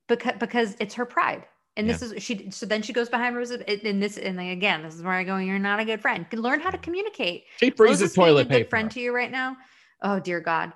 [0.08, 1.44] because because it's her pride.
[1.76, 4.94] And this is she so then she goes behind Rose and this and again, this
[4.94, 6.28] is where I go, you're not a good friend.
[6.28, 7.44] Can Learn how to communicate.
[7.58, 8.68] She freezes toilet a paper.
[8.70, 9.56] friend to you right now.
[10.02, 10.72] Oh dear God.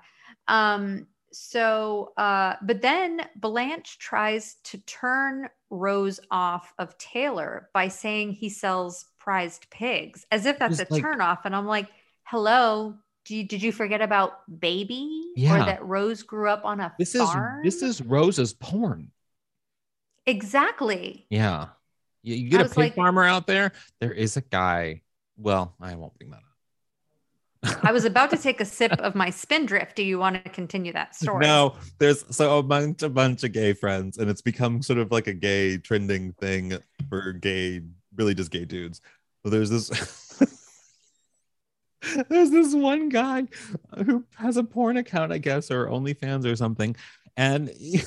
[0.47, 8.31] Um so uh but then Blanche tries to turn Rose off of Taylor by saying
[8.31, 11.89] he sells prized pigs as if that's Just a like- turn off and I'm like,
[12.23, 15.61] "Hello, do you, did you forget about baby Yeah.
[15.61, 17.29] or that Rose grew up on a This is
[17.63, 19.11] this is Rose's porn.
[20.27, 21.25] Exactly.
[21.29, 21.67] Yeah.
[22.23, 23.71] You, you get a pig like- farmer out there.
[23.99, 25.01] There is a guy.
[25.37, 26.43] Well, I won't bring that up.
[27.83, 29.95] I was about to take a sip of my spindrift.
[29.95, 31.45] Do you want to continue that story?
[31.45, 35.11] No, there's so a bunch, a bunch of gay friends, and it's become sort of
[35.11, 36.77] like a gay trending thing
[37.09, 37.81] for gay,
[38.15, 39.01] really just gay dudes.
[39.43, 39.89] So there's this.
[42.29, 43.47] there's this one guy
[44.05, 46.95] who has a porn account, I guess, or OnlyFans or something,
[47.35, 48.01] and he,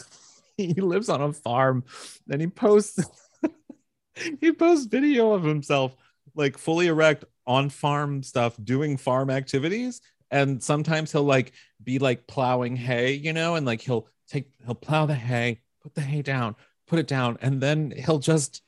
[0.75, 1.85] he lives on a farm,
[2.31, 2.99] and he posts
[4.41, 5.97] he posts video of himself
[6.35, 12.27] like fully erect on farm stuff, doing farm activities, and sometimes he'll like be like
[12.27, 16.23] plowing hay, you know, and like he'll take he'll plow the hay, put the hay
[16.23, 16.55] down,
[16.87, 18.63] put it down, and then he'll just,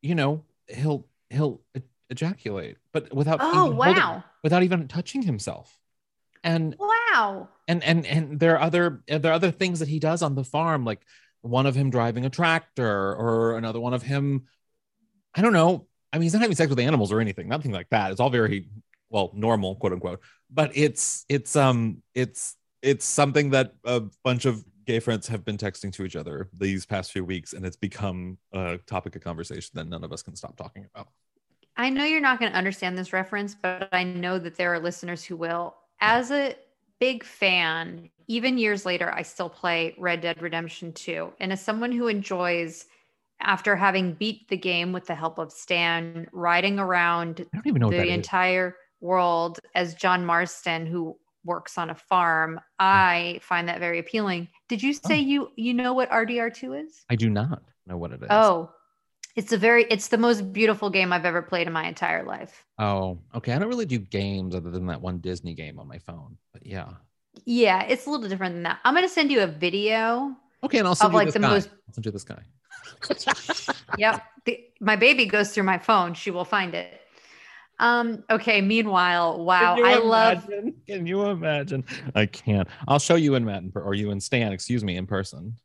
[0.00, 1.60] you know, he'll he'll
[2.10, 4.24] ejaculate, but without Oh even holding- wow.
[4.42, 5.78] without even touching himself,
[6.44, 7.48] and Wow.
[7.68, 10.44] and and and there are other there are other things that he does on the
[10.44, 11.02] farm, like
[11.42, 14.46] one of him driving a tractor, or another one of him,
[15.34, 15.86] I don't know.
[16.12, 18.10] I mean, he's not having sex with animals or anything, nothing like that.
[18.10, 18.68] It's all very
[19.10, 20.20] well normal, quote unquote.
[20.50, 25.56] But it's it's um it's it's something that a bunch of gay friends have been
[25.56, 29.70] texting to each other these past few weeks, and it's become a topic of conversation
[29.74, 31.08] that none of us can stop talking about.
[31.76, 34.80] I know you're not going to understand this reference, but I know that there are
[34.80, 35.74] listeners who will.
[36.02, 36.56] As a
[36.98, 41.32] big fan, even years later, I still play Red Dead Redemption 2.
[41.38, 42.86] And as someone who enjoys,
[43.40, 47.80] after having beat the game with the help of Stan, riding around I don't even
[47.80, 48.14] know what the is.
[48.14, 54.48] entire world as John Marston, who works on a farm, I find that very appealing.
[54.68, 55.08] Did you oh.
[55.08, 55.20] say Oh.
[55.20, 57.04] you you know what RDR2 is?
[57.10, 58.28] I do not know what it is.
[58.28, 58.70] Oh,
[59.36, 62.64] it's a very it's the most beautiful game I've ever played in my entire life.
[62.78, 63.52] Oh, okay.
[63.52, 66.36] I don't really do games other than that one Disney game on my phone.
[66.52, 66.88] But yeah.
[67.46, 68.78] Yeah, it's a little different than that.
[68.84, 70.36] I'm gonna send you a video.
[70.64, 71.48] Okay, and I'll send Of, you like, this the guy.
[71.48, 72.42] most- I'll send you this guy.
[73.98, 74.22] Yep.
[74.46, 76.14] the, my baby goes through my phone.
[76.14, 76.98] She will find it.
[77.78, 80.48] Um, okay, meanwhile, wow, Can you I love?
[80.86, 81.84] Can you imagine?
[82.14, 82.68] I can't.
[82.86, 85.56] I'll show you in Matt in or you and Stan, excuse me, in person.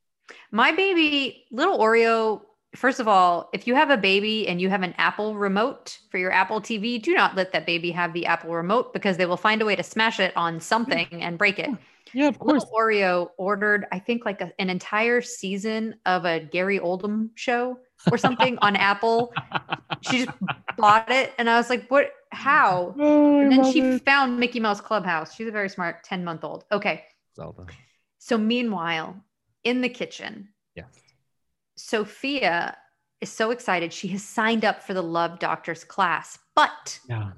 [0.52, 2.42] my baby, little Oreo
[2.78, 6.18] first of all, if you have a baby and you have an Apple remote for
[6.18, 9.38] your Apple TV, do not let that baby have the Apple remote because they will
[9.38, 11.70] find a way to smash it on something and break it.
[12.14, 12.64] Yeah, of course.
[12.64, 17.80] Little Oreo ordered, I think, like a, an entire season of a Gary Oldman show
[18.12, 19.34] or something on Apple.
[20.02, 20.38] She just
[20.78, 22.12] bought it, and I was like, "What?
[22.32, 24.06] How?" Oh, And then she it.
[24.06, 25.36] found Mickey Mouse Clubhouse.
[25.36, 26.64] She's a very smart ten month old.
[26.72, 27.04] Okay,
[27.36, 27.66] Zelda.
[28.20, 29.18] so meanwhile,
[29.66, 30.57] in the kitchen, Yes.
[31.78, 32.78] Sophia
[33.22, 33.94] is so excited.
[33.94, 37.32] She has signed up for the Love Doctors class, but Yeah.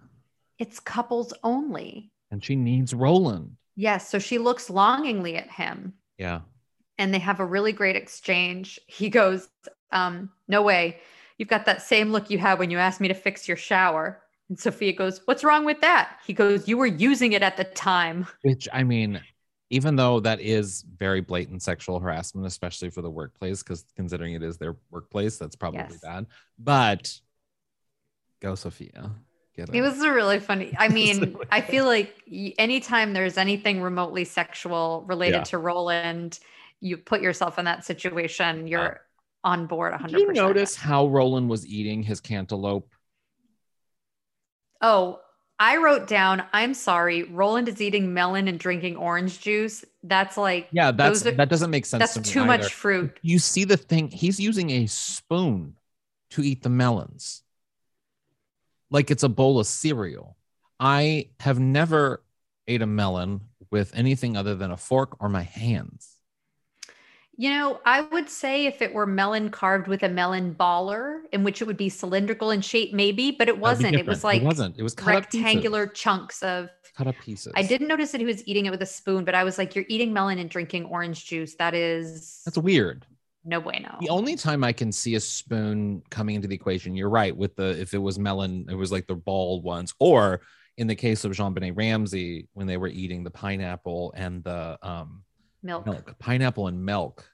[0.58, 2.12] it's couples only.
[2.32, 3.56] And she needs Roland.
[3.75, 5.93] Yes, so she looks longingly at him.
[6.17, 6.41] Yeah.
[6.97, 8.78] and they have a really great exchange.
[8.88, 9.47] He goes,
[9.93, 10.99] um, No way.
[11.38, 14.21] You've got that same look you had when you asked me to fix your shower.
[14.49, 16.17] And Sophia goes, What's wrong with that?
[16.28, 18.28] He goes, You were using it at the time.
[18.41, 19.21] Which I mean,
[19.69, 24.43] even though that is very blatant sexual harassment, especially for the workplace, because considering it
[24.43, 26.01] is their workplace, that's probably Yes.
[26.01, 26.25] bad.
[26.58, 27.19] But
[28.39, 29.12] go, Sophia.
[29.55, 30.73] Get It was a really funny.
[30.77, 32.15] I mean, I feel like
[32.58, 35.45] anytime there's anything remotely sexual related Yeah.
[35.45, 36.39] to Roland,
[36.82, 39.01] you put yourself in that situation, you're
[39.43, 40.27] on board 100%.
[40.27, 42.93] Did you notice how Roland was eating his cantaloupe?
[44.82, 45.19] Oh,
[45.62, 49.84] I wrote down, I'm sorry, Roland is eating melon and drinking orange juice.
[50.04, 52.00] That's like, Yeah, that's are- that doesn't make sense.
[52.00, 52.48] that's to me too either.
[52.48, 53.19] much fruit.
[53.22, 55.76] You see the thing, he's using a spoon
[56.32, 57.43] to eat the melons.
[58.89, 60.38] Like it's a bowl of cereal.
[60.80, 62.24] I have never
[62.67, 66.18] ate a melon with anything other than a fork or my hands.
[67.39, 71.45] You know, I would say if it were melon carved with a melon baller, in
[71.45, 73.95] which it would be cylindrical in shape, maybe, but it wasn't.
[73.95, 74.78] It was like it wasn't.
[74.78, 76.69] It was rectangular chunks of.
[76.97, 77.54] cut up pieces.
[77.56, 79.73] I didn't notice that he was eating it with a spoon, but I was like,
[79.73, 81.56] "You're eating melon and drinking orange juice.
[81.56, 83.06] That is That's weird.
[83.45, 87.08] no bueno." The only time I can see a spoon coming into the equation, you're
[87.08, 87.34] right.
[87.34, 90.41] With the if it was melon, it was like the ball ones, or
[90.75, 95.23] in the case of JonBenét Ramsey when they were eating the pineapple and the um,
[95.62, 95.86] Milk.
[95.86, 97.30] milk, pineapple and milk.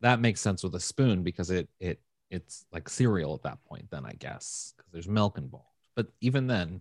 [0.00, 3.90] That makes sense with a spoon because it it it's like cereal at that point.
[3.90, 5.66] Then I guess because there's milk involved.
[5.94, 6.80] But even then,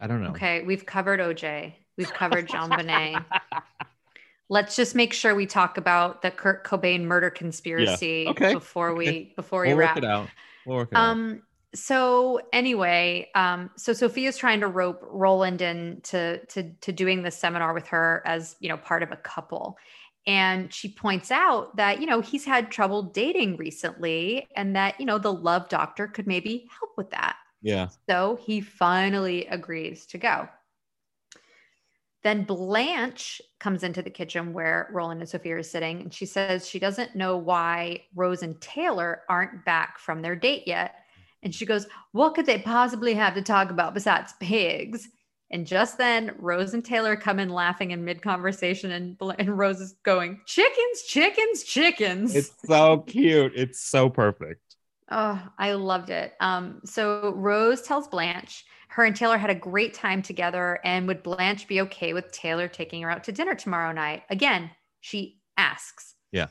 [0.00, 0.30] I don't know.
[0.30, 1.72] Okay, we've covered OJ.
[1.96, 3.24] We've covered JonBenét.
[4.48, 9.08] Let's just make sure we talk about the Kurt Cobain murder conspiracy Okay, before we
[9.08, 9.32] okay.
[9.36, 9.96] before we We'll wrap.
[9.96, 10.28] it out.
[10.66, 11.10] We'll work it out.
[11.10, 11.42] Um,
[11.74, 13.70] So anyway, um.
[13.76, 18.56] So Sophia's trying to rope Roland into to to doing this seminar with her as
[18.60, 19.78] you know part of a couple,
[20.26, 25.06] and she points out that you know he's had trouble dating recently, and that you
[25.06, 27.36] know the love doctor could maybe help with that.
[27.62, 27.88] Yeah.
[28.08, 30.48] So he finally agrees to go.
[32.22, 36.68] Then Blanche comes into the kitchen where Roland and Sophia are sitting, and she says
[36.68, 40.96] she doesn't know why Rose and Taylor aren't back from their date yet.
[41.42, 45.08] And she goes, What could they possibly have to talk about besides pigs?
[45.50, 49.80] And just then, Rose and Taylor come in laughing in mid conversation, and, and Rose
[49.80, 52.34] is going, Chickens, chickens, chickens.
[52.34, 53.52] It's so cute.
[53.54, 54.60] It's so perfect.
[55.10, 56.32] Oh, I loved it.
[56.40, 61.22] Um, so Rose tells Blanche her and Taylor had a great time together, and would
[61.22, 64.22] Blanche be okay with Taylor taking her out to dinner tomorrow night?
[64.28, 66.14] Again, she asks.
[66.30, 66.48] Yeah.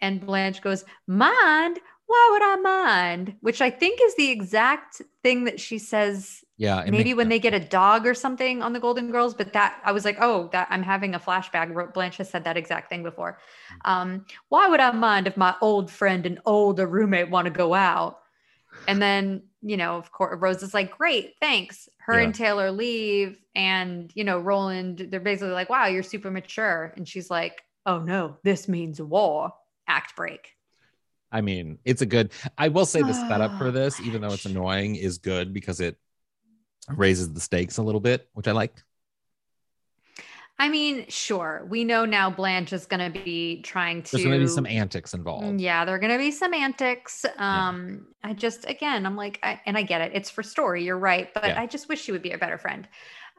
[0.00, 1.78] And Blanche goes, Mind?
[2.06, 3.36] Why would I mind?
[3.40, 6.84] Which I think is the exact thing that she says Yeah.
[6.88, 7.30] maybe when sense.
[7.32, 10.18] they get a dog or something on the Golden Girls, but that I was like,
[10.20, 11.92] oh, that I'm having a flashback.
[11.94, 13.38] Blanche has said that exact thing before.
[13.84, 13.90] Mm-hmm.
[13.90, 17.72] Um, why would I mind if my old friend and older roommate want to go
[17.74, 18.18] out?
[18.86, 21.88] And then, you know, of course, Rose is like, great, thanks.
[21.98, 22.24] Her Yeah.
[22.24, 26.92] and Taylor leave, and you know, Roland, they're basically like, wow, you're super mature.
[26.96, 29.52] And she's like, oh no, this means war.
[29.88, 30.53] Act break.
[31.34, 32.30] I mean, it's a good.
[32.56, 35.96] I will say the setup for this, even though it's annoying, is good because it
[36.88, 38.72] raises the stakes a little bit, which I like.
[40.56, 41.66] I mean, sure.
[41.68, 44.12] We know now Blanche is going to be trying to.
[44.12, 45.60] There's going to be some antics involved.
[45.60, 47.26] Yeah, there are going to be some antics.
[47.38, 50.12] Um, I just, again, I'm like, I, and I get it.
[50.14, 50.84] It's for story.
[50.84, 51.34] You're right.
[51.34, 51.60] But Yeah.
[51.60, 52.86] I just wish she would be a better friend.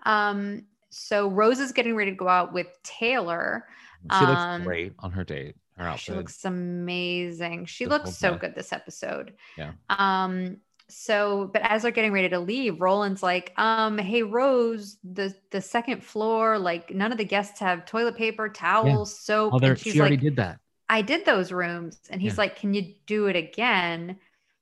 [0.04, 3.66] Um, so Rose is getting ready to go out with Taylor.
[4.12, 5.56] She looks Um, great on her date.
[5.78, 6.02] Her outfit.
[6.02, 7.66] She looks amazing.
[7.66, 9.34] She The looks so good this episode.
[9.58, 9.74] Yeah.
[9.90, 10.58] Um,
[10.88, 15.60] so but as they're getting ready to leave, Roland's like, um, hey Rose, the the
[15.62, 19.54] second floor, like none of the guests have toilet paper, towels, soap.
[19.54, 20.60] oh, and she's she already like, did that.
[20.88, 22.00] I did those rooms.
[22.10, 22.42] And he's Yeah.
[22.42, 24.18] like, Can you do it again?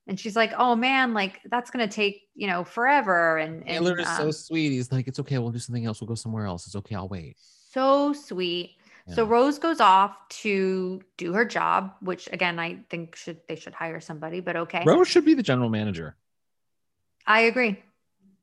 [0.08, 3.38] And she's like, Oh man, like that's gonna take, you know, forever.
[3.38, 4.72] And, and Taylor is so um, sweet.
[4.72, 5.38] He's like, it's okay.
[5.38, 6.00] We'll do something else.
[6.02, 6.66] We'll go somewhere else.
[6.66, 6.96] It's okay.
[6.96, 7.36] I'll wait.
[7.70, 8.78] so sweet.
[9.14, 13.74] So Rose goes off to do her job, which again I think should they should
[13.74, 14.84] hire somebody, but okay.
[14.86, 16.16] Rose should be the general manager,
[17.28, 17.84] I agree.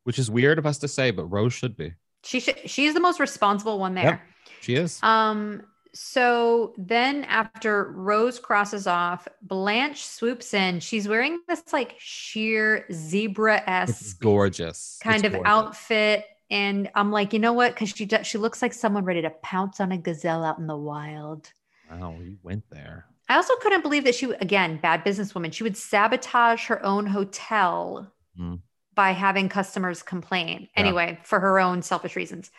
[0.05, 1.95] which is weird of us to say, but Rose should be.
[2.25, 4.23] She should she's the most responsible one there.
[4.61, 5.03] She is.
[5.03, 5.63] Um
[5.95, 10.79] so then after Rose crosses off, Blanche swoops in.
[10.81, 14.99] She's wearing this like sheer zebra esque gorgeous.
[15.03, 15.49] kind It's of gorgeous.
[15.51, 16.25] outfit.
[16.51, 17.75] And I'm like, you know what?
[17.75, 20.67] Because she does, she looks like someone ready to pounce on a gazelle out in
[20.67, 21.53] the wild.
[21.91, 23.07] Wow, you went there.
[23.29, 28.13] I also couldn't believe that she, again, bad businesswoman, she would sabotage her own hotel
[28.39, 28.61] Mm.
[28.95, 30.83] by having customers complain Yeah.
[30.83, 32.51] anyway for her own selfish reasons.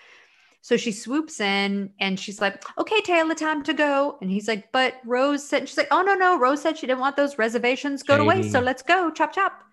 [0.61, 4.17] So she swoops in and she's like, okay, Taylor, time to go.
[4.21, 6.37] And he's like, but Rose said, she's like, oh, no, no.
[6.37, 8.47] Rose said she didn't want those reservations go away.
[8.47, 9.09] So let's go.
[9.11, 9.63] Chop, chop.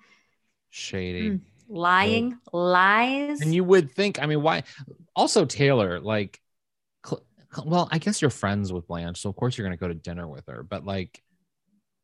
[0.70, 1.30] Shady.
[1.30, 1.40] Mm.
[1.68, 3.40] Lying, lies.
[3.40, 4.62] And you would think, I mean, why?
[5.14, 6.40] Also, Taylor, like,
[7.06, 7.24] cl-
[7.64, 9.94] well, I guess you're friends with Blanche, so of course you're going to go to
[9.94, 10.62] dinner with her.
[10.62, 11.22] But like,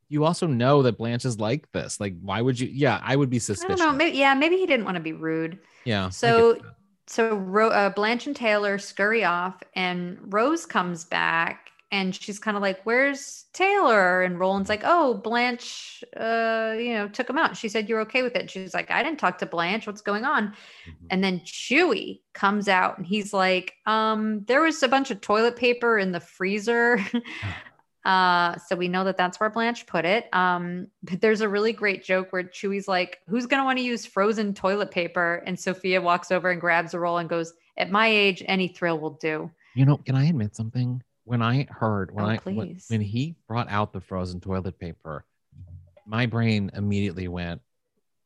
[0.09, 1.99] you also know that Blanche is like this.
[1.99, 2.69] Like, why would you?
[2.71, 3.81] Yeah, I would be I suspicious.
[3.81, 3.97] don't know.
[3.97, 5.59] Maybe, yeah, maybe he didn't want to be rude.
[5.85, 6.09] yeah.
[6.11, 6.59] So-
[7.07, 12.57] so Ro- uh, Blanche and Taylor scurry off, and Rose comes back, and she's kind
[12.57, 17.57] of like, "Where's Taylor?" And Roland's like, "Oh, Blanche, uh, you know, took him out.
[17.57, 19.87] She said you're okay with it." She's like, "I didn't talk to Blanche.
[19.87, 20.49] What's going on?"
[20.87, 21.07] Mhm.
[21.11, 25.57] And then Chuy comes out, and he's like, "Um, there was a bunch of toilet
[25.57, 26.99] paper in the freezer."
[28.05, 30.29] Uh, so we know that that's where Blanche put it.
[30.35, 34.05] Um, but there's a really great joke where Chuy's like, "Who's gonna want to use
[34.05, 38.07] frozen toilet paper?" And Sophia walks over and grabs a roll and goes, "At my
[38.07, 41.03] age, any thrill will do." You know, can I admit something?
[41.25, 45.25] When I heard when Oh, I when, when he brought out the frozen toilet paper,
[45.59, 46.11] mm-hmm.
[46.11, 47.63] my brain immediately went,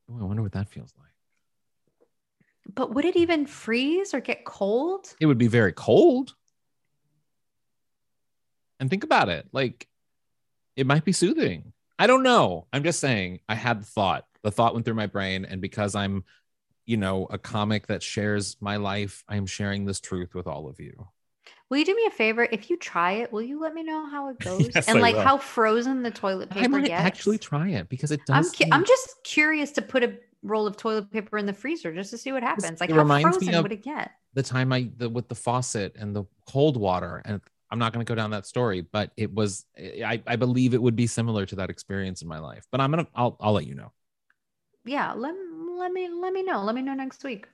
[0.09, 1.07] "Oh, I wonder what that feels like."
[2.73, 5.15] But would it even freeze or get cold?
[5.19, 6.35] It would be very cold.
[8.79, 9.87] And think about it, like
[10.75, 11.73] it might be soothing.
[11.97, 12.67] I don't know.
[12.71, 13.39] I'm just saying.
[13.49, 14.25] I had the thought.
[14.41, 16.23] The thought went through my brain, and because I'm,
[16.85, 20.69] you know, a comic that shares my life, I am sharing this truth with all
[20.69, 21.07] of you.
[21.69, 22.47] Will you do me a favor?
[22.51, 25.15] If you try it, will you let me know how it goes Yes, and like
[25.15, 27.03] how frozen the toilet paper I might gets?
[27.03, 28.47] actually try it because it does.
[28.47, 31.93] I'm cu- I'm just curious to put a roll of toilet paper in the freezer
[31.93, 32.79] just to see what happens.
[32.81, 34.11] Like it how reminds me frozen of- would it get?
[34.33, 37.41] the time I the with the faucet and the cold water, and
[37.71, 39.65] I'm not going to go down that story, but it was.
[39.77, 42.65] Eh, I I believe it would be similar to that experience in my life.
[42.71, 43.07] But I'm gonna.
[43.15, 43.91] I'll I'll let you know.
[44.85, 45.35] Yeah, let
[45.79, 46.61] let me let me know.
[46.63, 47.47] Let me know next week.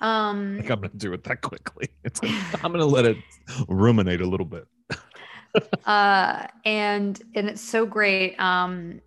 [0.00, 1.88] Um I'm gonna do it that quickly.
[2.04, 2.20] It's
[2.62, 3.16] I'm gonna let it
[3.68, 4.66] ruminate a little bit.
[5.86, 9.00] uh and and it's so great um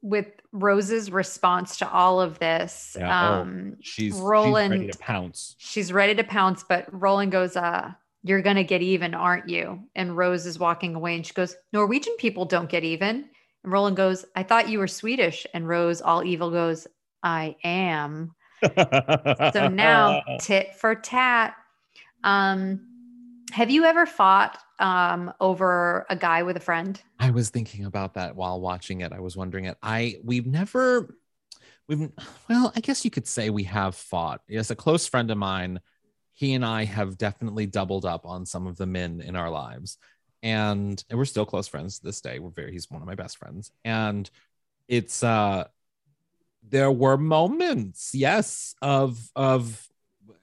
[0.00, 2.96] with Rose's response to all of this.
[2.98, 5.54] Yeah, oh, Um She's Roland- she's ready to pounce.
[5.58, 7.92] she's ready to pounce, but Roland goes, uh,
[8.24, 9.80] you're gonna get even, aren't you?
[9.94, 13.28] And Rose is walking away and she goes, Norwegian people don't get even.
[13.64, 15.46] And Roland goes, I thought you were Swedish.
[15.54, 16.86] And Rose, all evil, goes,
[17.22, 18.34] I am.
[18.62, 21.54] So now tit for tat.
[22.24, 22.86] Um,
[23.52, 27.00] have you ever fought um over a guy with a friend?
[27.18, 29.12] I was thinking about that while watching it.
[29.12, 29.76] I was wondering it.
[29.82, 31.16] I we've never
[31.88, 32.10] we've
[32.48, 34.42] well, I guess you could say we have fought.
[34.48, 35.80] Yes, a close friend of mine,
[36.32, 39.98] he and I have definitely doubled up on some of the men in our lives.
[40.44, 42.40] And, and we're still close friends to this day.
[42.40, 43.70] We're very he's one of my best friends.
[43.84, 44.28] And
[44.88, 45.64] it's uh
[46.68, 49.86] there were moments, yes, of of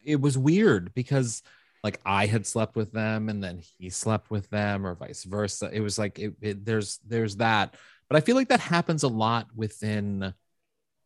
[0.03, 1.41] it was weird because
[1.83, 5.69] like I had slept with them and then he slept with them or vice versa.
[5.71, 7.75] It was like it, it, there's there's that,
[8.09, 10.33] but I feel like that happens a lot within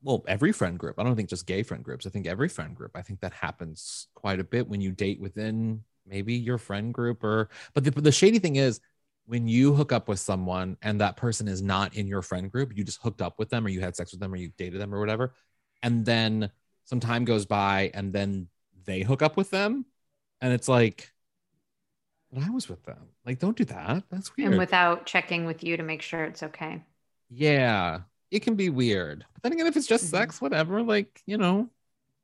[0.02, 1.00] well every friend group.
[1.00, 2.06] I don't think just gay friend groups.
[2.06, 2.92] I think every friend group.
[2.96, 7.24] I think that happens quite a bit when you date within maybe your friend group
[7.24, 7.50] or.
[7.74, 8.80] But the, the shady thing is
[9.26, 12.76] when you hook up with someone and that person is not in your friend group,
[12.76, 14.82] you just hooked up with them or you had sex with them or you dated
[14.82, 15.34] them or whatever,
[15.82, 16.52] and then
[16.86, 18.48] some time goes by and then
[18.86, 19.86] they hook up with them
[20.42, 21.14] and it's like
[22.32, 23.10] but i was with them.
[23.26, 24.04] Like don't do that.
[24.10, 24.52] That's weird.
[24.52, 26.84] And without checking with you to make sure it's okay.
[27.30, 28.02] yeah.
[28.32, 29.26] It can be weird.
[29.34, 30.10] But then again if it's just Mhm.
[30.10, 31.70] sex whatever like you know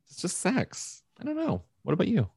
[0.08, 1.04] it's just sex.
[1.20, 1.64] I don't know.
[1.84, 2.30] What about you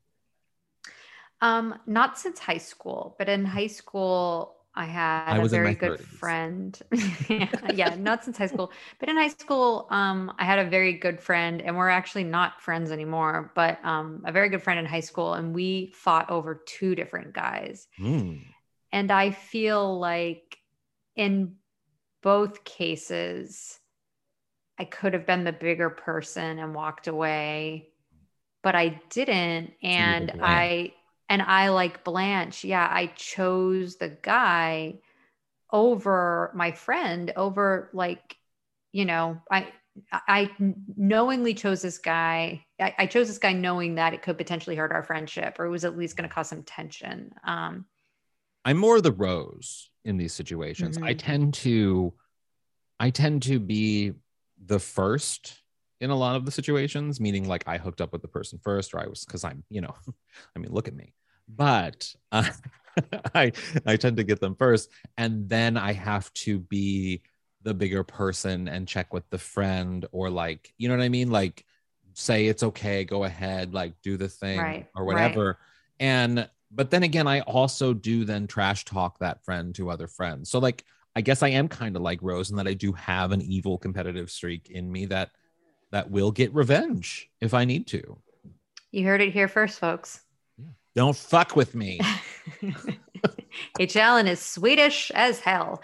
[1.42, 5.98] Um, not since high school, but in high school, I had I a very good
[5.98, 6.06] 30s.
[6.20, 6.80] friend.
[7.28, 8.70] yeah, yeah, not since high school,
[9.00, 12.60] but in high school, um, I had a very good friend, and we're actually not
[12.62, 13.52] friends anymore.
[13.56, 17.34] But um, a very good friend in high school, and we fought over two different
[17.34, 17.88] guys.
[17.98, 18.36] Hmm.
[18.92, 20.58] And I feel like
[21.16, 21.56] in
[22.22, 23.80] both cases,
[24.78, 27.88] I could have been the bigger person and walked away,
[28.62, 29.72] but I didn't.
[29.82, 30.32] And.
[30.40, 30.92] I
[31.28, 32.64] and I like Blanche.
[32.64, 35.00] Yeah, I chose the guy
[35.70, 38.36] over my friend over like
[38.92, 39.68] you know I
[40.10, 40.50] I
[40.96, 42.64] knowingly chose this guy.
[42.80, 45.70] I, I, chose this guy knowing that it could potentially hurt our friendship or it
[45.70, 47.32] was at least going to cause some tension.
[47.44, 47.84] Um,
[48.64, 50.96] I'm more the rose in these situations.
[50.96, 51.06] Mm-hmm.
[51.06, 52.14] I tend to,
[52.98, 54.12] I tend to be
[54.64, 55.61] the first
[56.02, 58.92] in a lot of the situations, meaning like I hooked up with the person first,
[58.92, 59.94] or I was because I'm, you know,
[60.56, 61.14] I mean, look at me.
[61.48, 62.50] But uh,
[63.34, 63.52] I,
[63.86, 67.22] I tend to get them first, and then I have to be
[67.62, 71.30] the bigger person and check with the friend or like you know what i mean
[71.30, 71.64] like
[72.14, 75.56] say it's okay go ahead like do the thing right, or whatever right.
[76.00, 80.50] and but then again i also do then trash talk that friend to other friends
[80.50, 80.84] so like
[81.14, 83.78] i guess i am kind of like rose in that i do have an evil
[83.78, 85.30] competitive streak in me that
[85.92, 88.18] that will get revenge if i need to
[88.90, 90.22] you heard it here first folks
[90.58, 90.66] yeah.
[90.96, 92.00] don't fuck with me
[93.78, 93.96] H.
[93.96, 95.82] Allen is Swedish as hell.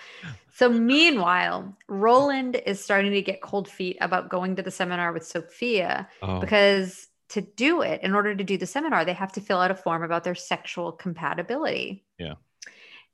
[0.54, 5.24] So, meanwhile, Roland is starting to get cold feet about going to the seminar with
[5.24, 6.40] Sophia oh.
[6.40, 9.70] because to do it, in order to do the seminar, they have to fill out
[9.70, 12.04] a form about their sexual compatibility.
[12.18, 12.34] Yeah.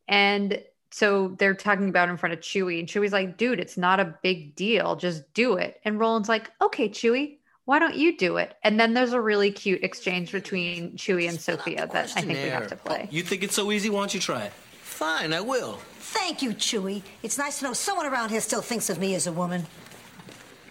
[0.08, 0.62] And
[0.94, 4.14] so they're talking about in front of Chuy, and Chuy's like, dude, it's not a
[4.22, 4.94] big deal.
[4.94, 5.80] Just do it.
[5.84, 8.54] And Roland's like, okay, Chuy, why don't you do it?
[8.62, 12.48] And then there's a really cute exchange between Chuy and Sophia that I think we
[12.48, 13.08] have to play.
[13.10, 13.90] You think it's so easy?
[13.90, 14.52] Why don't you try it?
[14.52, 15.80] Fine, I will.
[15.98, 17.02] Thank you, Chuy.
[17.24, 19.66] It's nice to know someone around here still thinks of me as a woman.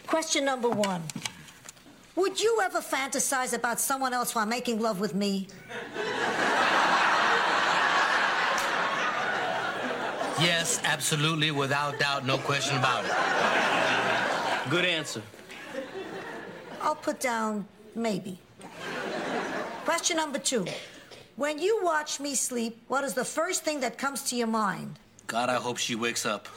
[0.08, 1.04] Question number one.
[2.16, 5.50] Would you ever fantasize about someone else while making love with me?
[10.40, 14.70] Yes, absolutely, without doubt, no question about it.
[14.70, 15.22] Good answer.
[16.82, 17.66] I'll put down
[17.96, 18.40] maybe.
[19.86, 20.66] Question number two.
[21.36, 25.00] When you watch me sleep, what is the first thing that comes to your mind?
[25.28, 26.48] God, I hope she wakes up.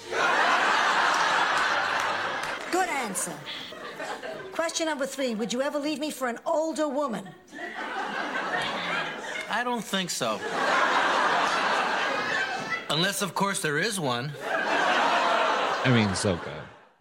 [2.71, 3.33] Good answer.
[4.53, 7.29] Question number three Would you ever leave me for an older woman?
[9.51, 10.41] I don't think so.
[12.91, 14.33] Unless, of course, there is one.
[14.47, 16.53] I mean, so good.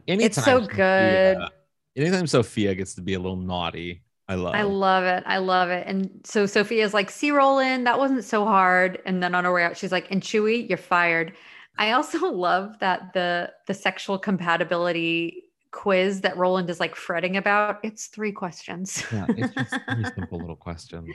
[0.07, 1.37] Anytime it's so good.
[1.37, 1.49] Sophia,
[1.95, 4.55] anytime Sophia gets to be a little naughty, I love.
[4.55, 5.23] I love it.
[5.25, 5.85] I love it.
[5.87, 9.63] And so Sophia's like, "See, Roland, that wasn't so hard." And then on her way
[9.63, 11.33] out, she's like, "And Chuy, you're fired."
[11.77, 15.44] I also love that the the sexual compatibility
[15.75, 17.79] quiz that Roland is like fretting about.
[17.83, 19.05] It's three questions.
[19.11, 21.09] yeah, it's just three simple little questions.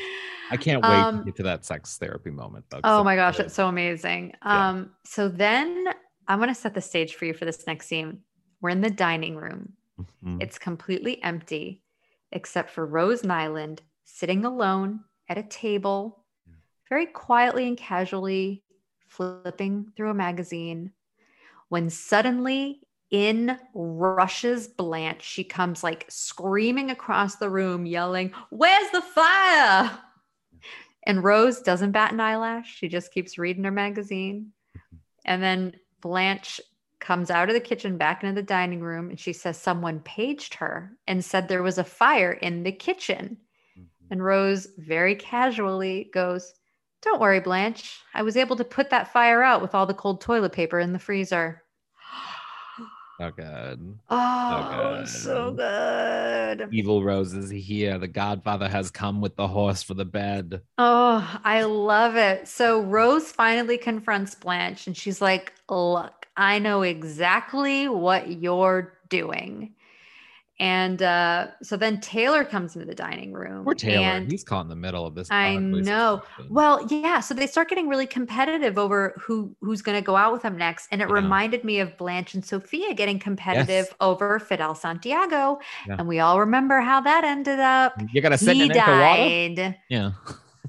[0.50, 2.80] I can't wait um, to get to that sex therapy moment though.
[2.84, 4.34] Oh my gosh, it's so amazing.
[4.44, 4.68] Yeah.
[4.68, 5.86] Um, so then
[6.28, 8.20] I'm gonna set the stage for you for this next scene.
[8.60, 9.72] We're in the dining room.
[9.98, 10.42] Mm-hmm.
[10.42, 11.82] It's completely empty,
[12.30, 16.22] except for Rose Nylund sitting alone at a table,
[16.90, 18.62] very quietly and casually
[19.08, 20.92] flipping through a magazine
[21.70, 25.22] when suddenly in rushes Blanche.
[25.22, 29.98] She comes like screaming across the room, yelling, Where's the fire?
[31.06, 32.76] And Rose doesn't bat an eyelash.
[32.76, 34.52] She just keeps reading her magazine.
[35.24, 36.60] And then Blanche
[36.98, 40.54] comes out of the kitchen back into the dining room and she says someone paged
[40.54, 43.38] her and said there was a fire in the kitchen.
[43.78, 44.06] Mm-hmm.
[44.10, 46.52] And Rose very casually goes,
[47.02, 47.98] don't worry, Blanche.
[48.12, 50.92] I was able to put that fire out with all the cold toilet paper in
[50.92, 51.62] the freezer.
[53.20, 53.98] So good.
[54.08, 55.08] Oh, so good.
[55.08, 56.68] so good.
[56.72, 57.98] Evil Rose is here.
[57.98, 60.62] The Godfather has come with the horse for the bed.
[60.78, 62.48] Oh, I love it.
[62.48, 69.74] So Rose finally confronts Blanche and she's like, Look, I know exactly what you're doing.
[70.60, 73.64] And uh, so then Taylor comes into the dining room.
[73.64, 74.04] Poor Taylor.
[74.04, 75.30] And He's caught in the middle of this.
[75.30, 76.22] I know.
[76.50, 77.20] Well, yeah.
[77.20, 80.58] So they start getting really competitive over who who's going to go out with them
[80.58, 80.88] next.
[80.92, 81.14] And it yeah.
[81.14, 83.94] reminded me of Blanche and Sophia getting competitive yes.
[84.02, 85.60] over Fidel Santiago.
[85.88, 85.96] Yeah.
[85.98, 87.94] And we all remember how that ended up.
[88.12, 89.78] You got to sit he in died.
[89.88, 90.12] Yeah.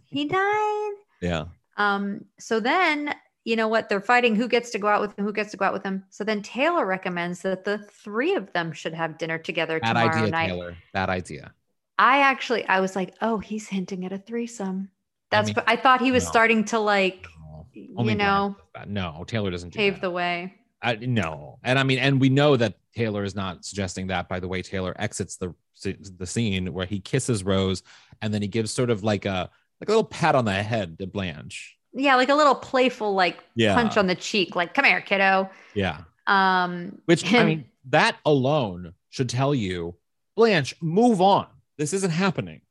[0.05, 0.91] he died.
[1.21, 1.45] Yeah.
[1.77, 2.25] Um.
[2.39, 3.13] So then
[3.43, 3.89] you know what?
[3.89, 5.83] They're fighting who gets to go out with them, who gets to go out with
[5.83, 6.03] them.
[6.09, 10.17] So then Taylor recommends that the three of them should have dinner together Bad tomorrow
[10.17, 10.47] idea, night.
[10.47, 10.77] Taylor.
[10.93, 11.53] Bad idea.
[11.97, 14.89] I actually, I was like, oh, he's hinting at a threesome.
[15.31, 17.25] That's, I, mean, I thought he was no, starting to like,
[17.73, 18.03] no.
[18.03, 18.55] you know,
[18.87, 20.01] no, Taylor doesn't do pave that.
[20.01, 20.55] the way.
[20.81, 24.27] I, no, and I mean, and we know that Taylor is not suggesting that.
[24.27, 27.83] By the way, Taylor exits the the scene where he kisses Rose,
[28.21, 30.97] and then he gives sort of like a like a little pat on the head
[30.97, 33.73] to Blanche yeah, like a little playful like yeah.
[33.75, 36.01] punch on the cheek, like "Come here, kiddo." Yeah.
[36.27, 39.95] Um, which and- I mean, that alone should tell you,
[40.35, 41.47] Blanche, move on.
[41.77, 42.61] This isn't happening.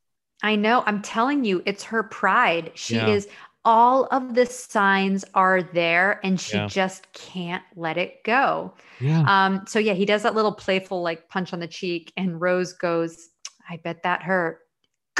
[0.42, 0.82] I know.
[0.86, 2.72] I'm telling you, it's her pride.
[2.74, 3.08] She Yeah.
[3.08, 3.28] is
[3.62, 6.66] all of the signs are there and she Yeah.
[6.66, 8.72] just can't let it go.
[9.00, 9.22] Yeah.
[9.26, 12.72] Um, so yeah, he does that little playful like punch on the cheek, and Rose
[12.72, 13.28] goes,
[13.68, 14.60] I bet that hurt.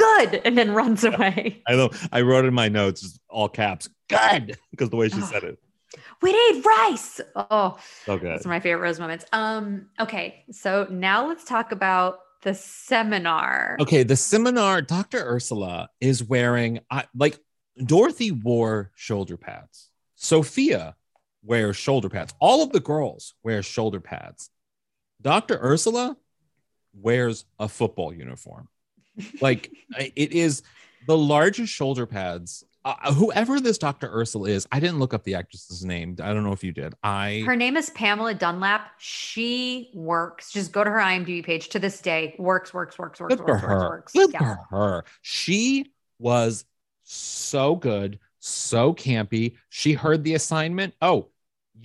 [0.01, 1.61] Good, and then runs away.
[1.67, 1.89] I know.
[2.11, 5.59] I wrote in my notes all caps, good, because the way she said it.
[6.21, 7.21] we need rice.
[7.35, 8.43] Oh, So good.
[8.45, 9.25] Are my favorite Rose moments.
[9.31, 13.77] Um, okay, so now let's talk about the seminar.
[13.79, 15.19] Okay, the seminar, Dr.
[15.19, 17.37] Ursula is wearing I like
[17.85, 19.89] Dorothy wore shoulder pads.
[20.15, 20.95] Sophia
[21.43, 22.33] wears shoulder pads.
[22.39, 24.49] All of the girls wear shoulder pads.
[25.21, 25.59] Dr.
[25.61, 26.17] Ursula
[26.93, 28.67] wears a football uniform.
[29.41, 30.63] Like it is
[31.07, 32.63] the largest shoulder pads.
[32.83, 34.09] Uh, whoever this Dr.
[34.11, 36.15] Ursula is, I didn't look up the actress's name.
[36.21, 36.95] I don't know if you did.
[37.03, 38.89] I Her name is Pamela Dunlap.
[38.97, 40.51] She works.
[40.51, 42.35] Just go to her IMDb page to this day.
[42.39, 44.13] Works, works, works, works, Good for works, works, works.
[44.13, 44.55] Good Yeah.
[44.69, 45.05] for her.
[45.21, 46.65] She was
[47.03, 49.57] so good, so campy.
[49.69, 50.95] She heard the assignment.
[51.01, 51.27] Oh,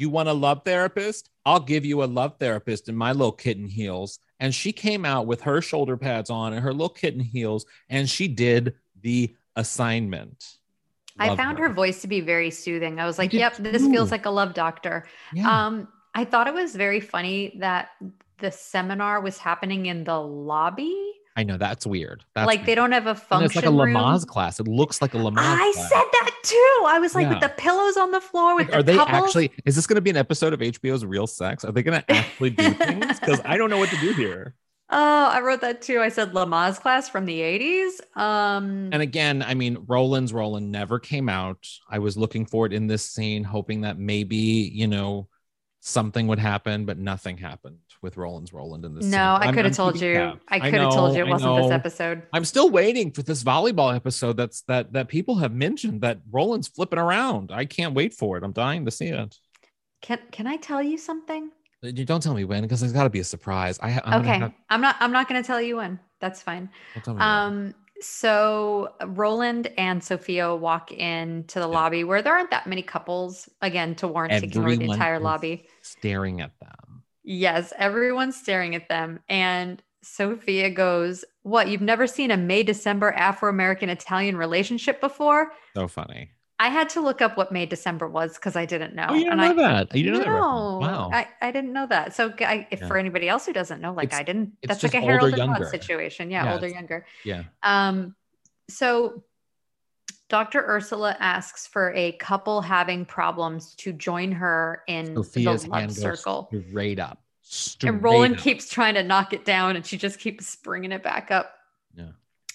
[0.01, 1.31] you want a love therapist?
[1.45, 4.19] I'll give you a love therapist in my little kitten heels.
[4.41, 8.09] And she came out with her shoulder pads on and her little kitten heels, and
[8.09, 10.57] she did the assignment.
[11.19, 13.01] I found her voice to be very soothing.
[13.01, 15.07] I was like, yep, this feels like a love doctor.
[15.33, 15.67] Yeah.
[15.67, 17.91] Um, I thought it was very funny that
[18.39, 21.13] the seminar was happening in the lobby.
[21.37, 22.25] I know that's weird.
[22.35, 23.95] That's like they don't have a And function it's like a room.
[23.95, 24.59] Lamaze class.
[24.59, 25.35] It looks like a Lamaze.
[25.39, 25.89] I class.
[25.91, 26.85] said that too.
[26.87, 29.25] I was like, with the pillows on the floor, with Like, the are they couples.
[29.29, 29.53] actually?
[29.67, 31.65] Is this going to be an episode of HBO's Real Sex?
[31.65, 33.21] Are they going to actually do things?
[33.21, 34.55] Because I don't know what to do here.
[34.89, 34.97] Oh,
[35.33, 35.99] I wrote that too.
[36.01, 38.17] I said Lamaze class from the 80s.
[38.17, 41.67] Um, And again, I mean, Roland's Roland never came out.
[41.91, 45.27] I was looking for it in this scene, hoping that maybe you know
[45.81, 49.05] something would happen, but nothing happened with Roland's Roland in this.
[49.05, 50.15] no, I I'm- could have told keeping you.
[50.15, 50.41] tabs.
[50.49, 52.23] I could have told you it wasn't this episode.
[52.33, 54.37] I'm still waiting for this volleyball episode.
[54.39, 57.51] That's that that people have mentioned that Roland's flipping around.
[57.53, 58.43] I can't wait for it.
[58.45, 59.37] I'm dying to see it.
[60.01, 61.51] Can Can I tell you something?
[61.83, 63.79] You don't tell me when, because there's got to be a surprise.
[63.83, 64.97] I I'm okay, have- I'm not.
[65.01, 66.01] I'm not going to tell you when.
[66.21, 66.71] That's fine.
[66.95, 67.29] don't tell me when.
[67.29, 71.75] Um, so Roland and Sophia walk into the Yeah.
[71.75, 73.49] lobby where there aren't that many couples.
[73.63, 75.67] Again, to warn taking over the entire lobby.
[75.83, 76.96] staring at them.
[77.27, 79.19] Yes, everyone's staring at them.
[79.29, 81.69] And Sophia goes, What?
[81.69, 85.53] You've never seen a May December Afro American Italian relationship before?
[85.75, 86.31] So funny.
[86.59, 89.09] I had to look up what May December was because I didn't know.
[89.11, 89.95] Oh, you didn't and know I, that.
[89.95, 90.41] You didn't know that.
[90.41, 90.79] No.
[90.81, 91.11] Wow.
[91.13, 92.15] I, I didn't know that.
[92.15, 92.87] So, I, if Yeah.
[92.87, 95.53] for anybody else who doesn't know, like It's- I didn't, that's like a Harold older,
[95.53, 96.31] and situation.
[96.31, 97.05] Yeah, Yeah, older, younger.
[97.25, 97.43] yeah.
[97.63, 98.15] Um,
[98.71, 99.23] so
[100.29, 100.65] Dr.
[100.67, 106.51] Ursula asks for a couple having problems to join her in Sophia's the love circle.
[106.69, 107.23] straight up.
[107.43, 108.41] Straight And Roland up.
[108.43, 111.55] keeps trying to knock it down, and she just keeps bringing it back up.
[111.95, 112.11] Yeah.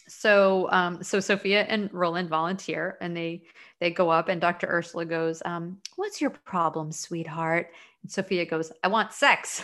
[0.09, 3.43] So, um, so Sophia and Roland volunteer, and they
[3.79, 4.67] they go up, and Dr.
[4.67, 7.71] Ursula goes, um, "What's your problem, sweetheart?"
[8.03, 9.63] And Sophia goes, "I want sex."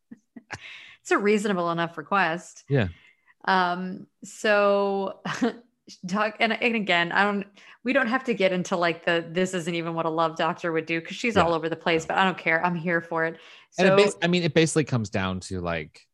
[1.02, 2.62] it's a reasonable enough request.
[2.68, 2.88] Yeah.
[3.44, 4.06] Um.
[4.22, 5.20] So,
[6.06, 7.46] doc, and, and again, I don't.
[7.84, 10.72] We don't have to get into like the this isn't even what a love doctor
[10.72, 11.42] would do because she's Yeah.
[11.44, 12.04] all over the place.
[12.04, 12.64] But I don't care.
[12.64, 13.38] I'm here for it.
[13.78, 16.06] And So it bas- I mean, it basically comes down to like,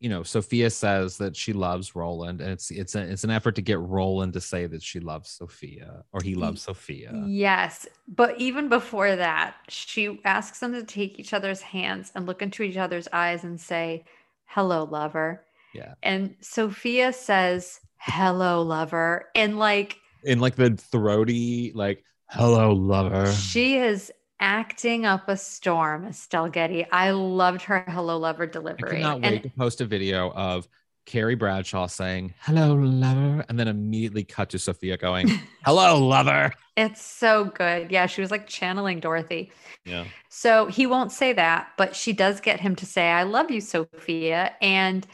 [0.00, 3.54] you know, Sophia says that she loves Roland, and it's it's a, it's an effort
[3.56, 7.12] to get Roland to say that she loves Sophia or he loves Sophia.
[7.26, 7.86] Yes.
[8.08, 12.64] But even before that, she asks them to take each other's hands and look into
[12.64, 14.04] each other's eyes and say,
[14.46, 15.44] Hello, lover.
[15.72, 15.94] Yeah.
[16.02, 19.26] And Sophia says, Hello, lover.
[19.34, 23.30] And like In like the throaty, like, hello, lover.
[23.32, 26.84] she is acting up a storm, Estelle Getty.
[26.90, 28.98] I loved her Hello, lover delivery.
[28.98, 30.66] I cannot And wait to post a video of
[31.06, 35.28] Carrie Bradshaw saying, hello, lover, and then immediately cut to Sophia going,
[35.64, 36.52] hello, lover.
[36.76, 37.92] it's so good.
[37.92, 39.52] Yeah, she was like channeling Dorothy.
[39.84, 40.04] Yeah.
[40.28, 43.60] So he won't say that, but she does get him to say, I love you,
[43.60, 44.54] Sophia.
[44.60, 45.06] And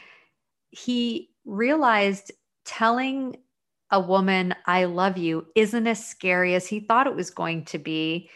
[0.71, 2.31] he realized
[2.65, 3.37] telling
[3.91, 7.79] a woman, I love you, isn't as scary as he thought it was going to
[7.79, 8.29] be.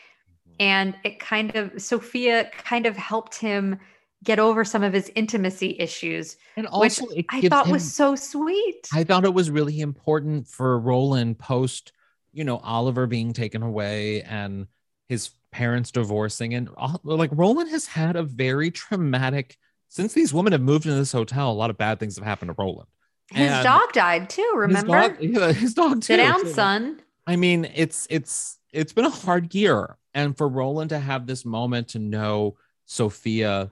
[0.48, 0.56] Mm-hmm.
[0.60, 3.80] And it kind of, Sophia kind of helped him
[4.24, 7.94] get over some of his intimacy issues, And which also, it I thought him- was
[7.94, 8.88] so sweet.
[8.94, 11.92] I thought it was really important for Roland post,
[12.32, 14.68] you know, Oliver being taken away and
[15.10, 16.54] his parents divorcing.
[16.56, 16.70] And
[17.04, 19.58] like Roland has had a very traumatic,
[19.90, 22.50] since these women have moved into this hotel, a lot of bad things have happened
[22.50, 22.88] to Roland.
[23.32, 25.00] His and dog died too, remember?
[25.00, 26.02] His dog, yeah, his dog too.
[26.02, 27.02] Sit down, So, son.
[27.26, 31.46] I mean, it's it's it's been a hard year, and for Roland to have this
[31.46, 33.72] moment to know Sophia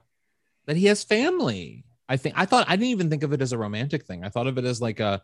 [0.66, 1.84] that he has family.
[2.08, 4.24] I think I thought I didn't even think of it as a romantic thing.
[4.24, 5.22] I thought of it as like a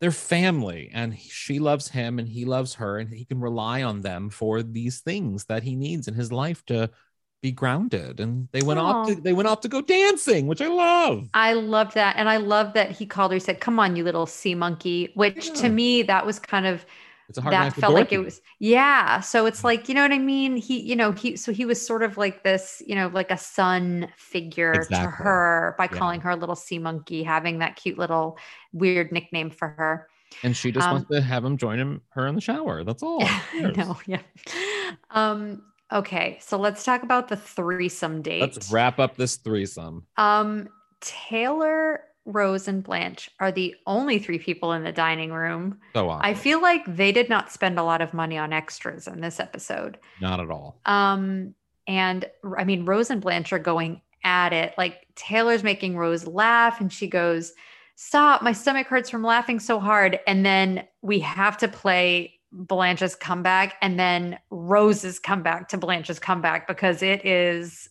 [0.00, 3.82] they're family and he- she loves him and he loves her and he can rely
[3.82, 6.90] on them for these things that he needs in his life to
[7.40, 8.20] be grounded.
[8.20, 11.28] And they went off to they went off to go dancing which i love.
[11.34, 12.16] I loved that.
[12.16, 15.12] And I love that he called her, he said, Come on, you little sea monkey,
[15.14, 15.52] which Yeah.
[15.54, 16.84] to me, that was kind of
[17.28, 19.20] it's a hard that felt like it was yeah.
[19.20, 20.56] So it's like you know what i mean?
[20.56, 23.36] He you know he so he was sort of like this you know like a
[23.38, 25.98] son figure to her by Yeah.
[25.98, 28.38] calling her a little sea monkey having that cute little
[28.72, 30.08] weird nickname for her.
[30.42, 32.84] And she just um, wants to have him join him her in the shower.
[32.84, 33.20] That's all.
[33.52, 33.88] I Who cares?
[33.88, 34.20] know yeah.
[35.10, 35.62] Um
[35.92, 40.68] okay so let's talk about the threesome date let's wrap up this threesome um
[41.00, 46.26] taylor rose and blanche are the only three people in the dining room so awkward.
[46.26, 49.40] i feel like they did not spend a lot of money on extras in this
[49.40, 51.54] episode not at all Um,
[51.86, 52.26] and
[52.58, 54.74] I mean, Rose and Blanche are going at it.
[54.76, 57.54] Like Taylor's making Rose laugh, and she goes,
[57.96, 60.20] Stop, my stomach hurts from laughing so hard.
[60.26, 66.66] And then we have to play Blanche's comeback and then Rose's comeback to Blanche's comeback
[66.66, 67.88] because it is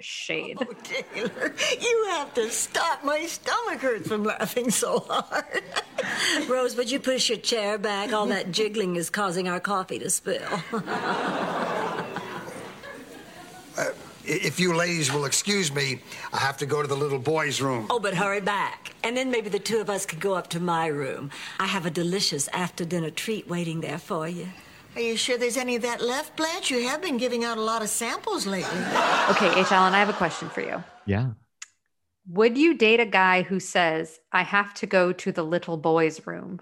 [0.00, 0.58] shade.
[0.60, 3.04] Oh, Taylor, you have to stop.
[3.04, 5.62] My stomach hurts from laughing so hard.
[6.48, 8.12] Rose, would you push your chair back?
[8.12, 10.62] All that jiggling is causing our coffee to spill.
[13.78, 13.84] Uh,
[14.32, 16.00] If you ladies will excuse me,
[16.32, 17.88] I have to go to the little boy's room.
[17.90, 18.94] Oh, but hurry back.
[19.02, 21.30] And then maybe the two of us could go up to my room.
[21.58, 24.46] I have a delicious after dinner treat waiting there for you.
[24.94, 26.70] Are you sure there's any of that left, Blanche?
[26.70, 28.78] You have been giving out a lot of samples lately.
[29.30, 29.72] Okay, H.
[29.72, 30.82] Allen, I have a question for you.
[31.06, 31.30] yeah
[32.28, 36.24] Would you date a guy who says, I have to go to the little boy's
[36.26, 36.60] room?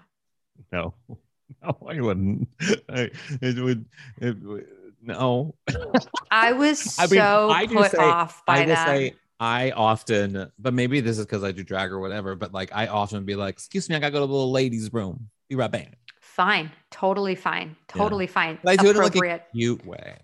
[0.71, 0.93] no
[1.63, 2.47] no i wouldn't
[2.89, 3.09] I,
[3.41, 3.85] it would
[4.21, 4.67] it would
[5.09, 5.55] no
[6.31, 8.87] I was I mean, so I put say- off by I that.
[8.87, 12.71] say I often, but maybe this is because I do drag or whatever, but like
[12.73, 15.29] I often be like, excuse me, I gotta go to the little ladies' room.
[15.47, 15.97] Be right back.
[16.19, 16.71] Fine.
[16.91, 17.77] Totally fine.
[17.87, 18.59] Totally fine.
[18.61, 20.17] But I do it in like a cute way.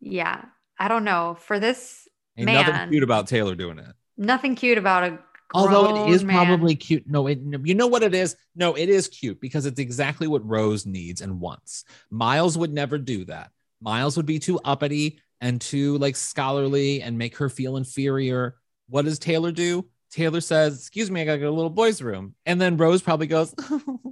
[0.00, 0.42] yeah.
[0.78, 1.36] I don't know.
[1.40, 2.08] For this,
[2.38, 2.66] Ain't Man.
[2.66, 3.94] nothing cute about Taylor doing it.
[4.16, 5.18] nothing cute about a
[5.54, 6.46] Although it is man.
[6.46, 7.06] probably cute.
[7.06, 8.36] No, it you know what it is?
[8.54, 11.84] No, it is cute because it's exactly what Rose needs and wants.
[12.10, 13.50] Miles would never do that.
[13.86, 18.56] Miles would be too uppity and too like scholarly and make her feel inferior.
[18.88, 19.86] What does Taylor do?
[20.10, 23.00] Taylor says, "Excuse me, I gotta go to a little boy's room," and then Rose
[23.00, 23.54] probably goes,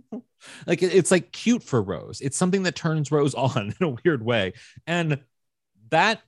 [0.67, 2.21] like it's like cute for Rose.
[2.21, 4.53] It's something that turns Rose on in a weird way,
[4.87, 5.21] and
[5.91, 6.23] that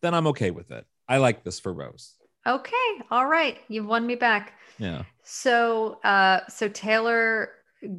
[0.00, 0.86] then I'm okay with it.
[1.08, 2.14] I like this for Rose.
[2.46, 2.72] Okay.
[3.10, 3.58] All right.
[3.68, 4.52] You've won me back.
[4.78, 5.02] Yeah.
[5.24, 7.50] So, uh, so Taylor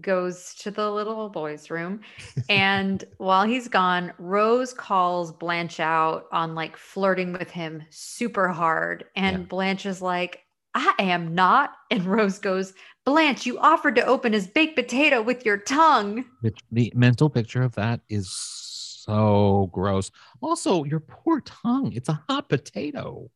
[0.01, 2.01] goes to the little boy's room,
[2.49, 9.05] and while he's gone, Rose calls Blanche out on like flirting with him super hard,
[9.15, 9.43] and Yeah.
[9.43, 12.73] Blanche is like, "I am not," and Rose goes,
[13.05, 16.25] "Blanche, you offered to open his baked potato with your tongue."
[16.71, 20.11] The mental picture of that is so gross.
[20.41, 21.93] Also, your poor tongue.
[21.93, 23.31] It's a hot potato.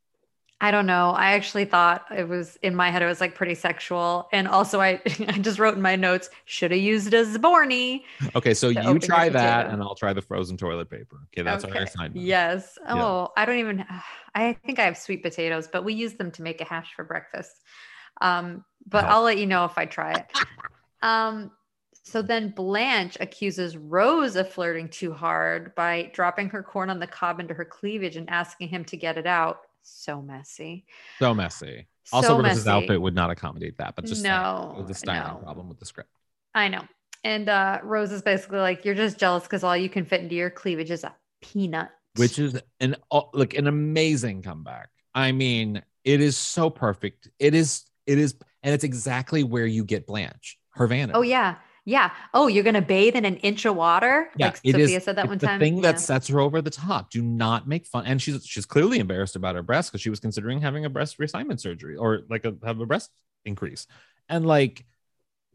[0.63, 1.09] I don't know.
[1.09, 3.01] I actually thought it was in my head.
[3.01, 6.69] It was like pretty sexual, and also I, I just wrote in my notes should
[6.69, 8.03] have used a Zborny.
[8.35, 9.73] Okay, so you try that, potato.
[9.73, 11.17] and I'll try the frozen toilet paper.
[11.33, 12.15] Okay, that's our assignment.
[12.23, 12.77] Yes.
[12.85, 13.03] Yeah.
[13.03, 13.83] Oh, I don't even.
[14.35, 17.03] I think I have sweet potatoes, but we use them to make a hash for
[17.03, 17.51] breakfast.
[18.21, 19.17] Um, but Wow.
[19.17, 20.25] I'll let you know if I try it.
[21.01, 21.51] Um,
[22.03, 27.07] so then Blanche accuses Rose of flirting too hard by dropping her corn on the
[27.07, 29.61] cob into her cleavage and asking him to get it out.
[29.83, 30.85] So messy.
[31.19, 31.87] So messy.
[32.11, 34.93] Also, so Rose's outfit would not accommodate that, but just saying, No, it was a
[34.93, 35.39] styling no.
[35.43, 36.09] problem with the script.
[36.53, 36.83] I know.
[37.23, 40.35] And uh, Rose is basically like, "You're just jealous because all you can fit into
[40.35, 42.95] your cleavage is a peanut." Which is an
[43.33, 44.89] like an amazing comeback.
[45.13, 47.29] I mean, it is so perfect.
[47.39, 47.85] It is.
[48.07, 51.13] It is, and it's exactly where you get Blanche, her vanity.
[51.17, 52.11] Oh yeah, yeah.
[52.33, 54.29] Oh, you're gonna bathe in an inch of water?
[54.37, 55.59] Yeah, like it is- Sophia said that it's one the time.
[55.59, 57.09] thing that sets her over the top.
[57.11, 58.05] Do not make fun.
[58.05, 61.17] And she's she's clearly embarrassed about her breast because she was considering having a breast
[61.19, 63.09] reassignment surgery or like a, have a breast
[63.45, 63.87] increase.
[64.29, 64.85] And like,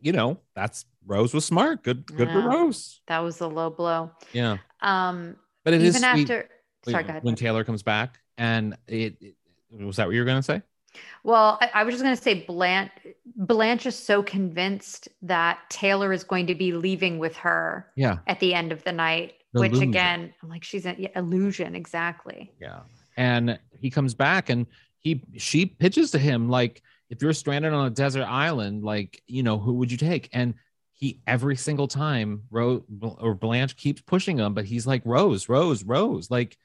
[0.01, 1.83] you know, that's Rose was smart.
[1.85, 3.01] Good, good for Rose.
[3.07, 4.11] that was a low blow.
[4.33, 6.49] Yeah, Um, but it is even sweet after.
[6.89, 7.22] Sorry, go ahead.
[7.24, 9.35] when Taylor comes back, and it, it-
[9.70, 10.62] was that what you were gonna say?
[11.24, 12.90] Well, I, I was just going to say Blanche,
[13.36, 18.40] Blanche is so convinced that Taylor is going to be leaving with her Yeah, at
[18.40, 21.74] the end of the night, which again, I'm like, she's an illusion.
[21.74, 22.53] Exactly.
[22.61, 22.80] yeah.
[23.16, 24.66] And he comes back, and
[24.99, 29.42] he she pitches to him like, if you're stranded on a desert island, like you
[29.42, 30.28] know, who would you take?
[30.32, 30.55] And
[30.92, 35.84] he every single time Rose or Blanche keeps pushing him, but he's like Rose, Rose,
[35.84, 36.30] Rose.
[36.30, 36.57] Like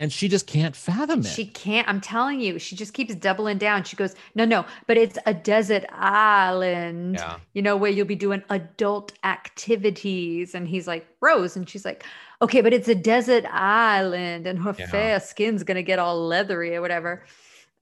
[0.00, 1.26] and she just can't fathom it.
[1.26, 1.88] She can't.
[1.88, 3.82] I'm telling you, she just keeps doubling down.
[3.84, 7.38] She goes, No, no, but it's a desert island, Yeah.
[7.54, 10.54] you know, where you'll be doing adult activities.
[10.54, 11.56] And he's like, Rose.
[11.56, 12.04] And she's like,
[12.40, 14.86] Okay, but it's a desert island and her Yeah.
[14.86, 17.24] fair skin's going to get all leathery or whatever.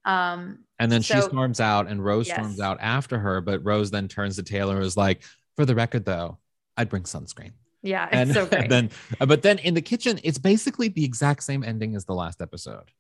[0.07, 3.41] Um, And then she storms out, and Rose storms out after her.
[3.41, 5.23] But Rose then turns to Taylor and is like,
[5.57, 6.39] "For the record, though,
[6.77, 7.53] I'd bring sunscreen."
[7.83, 8.67] Yeah, And, so great.
[8.67, 12.41] then, but then in the kitchen, it's basically the exact same ending as the last
[12.41, 12.91] episode.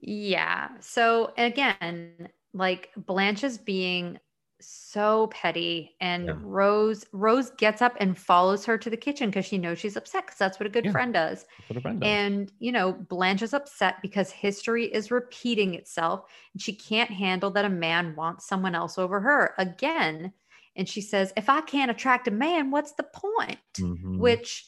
[0.00, 0.68] Yeah.
[0.80, 4.18] So again, like Blanche is being
[4.60, 6.36] so petty and Yeah.
[6.40, 10.26] Rose Rose gets up and follows her to the kitchen because she knows she's upset
[10.26, 10.92] because that's what a good Yeah.
[10.92, 11.44] friend does.
[11.58, 12.10] That's what a friend does.
[12.10, 17.50] And you know, Blanche is upset because history is repeating itself and she can't handle
[17.52, 20.32] that a man wants someone else over her again.
[20.76, 23.58] And she says, if I can't attract a man, what's the point?
[23.76, 24.18] Mhm.
[24.18, 24.66] which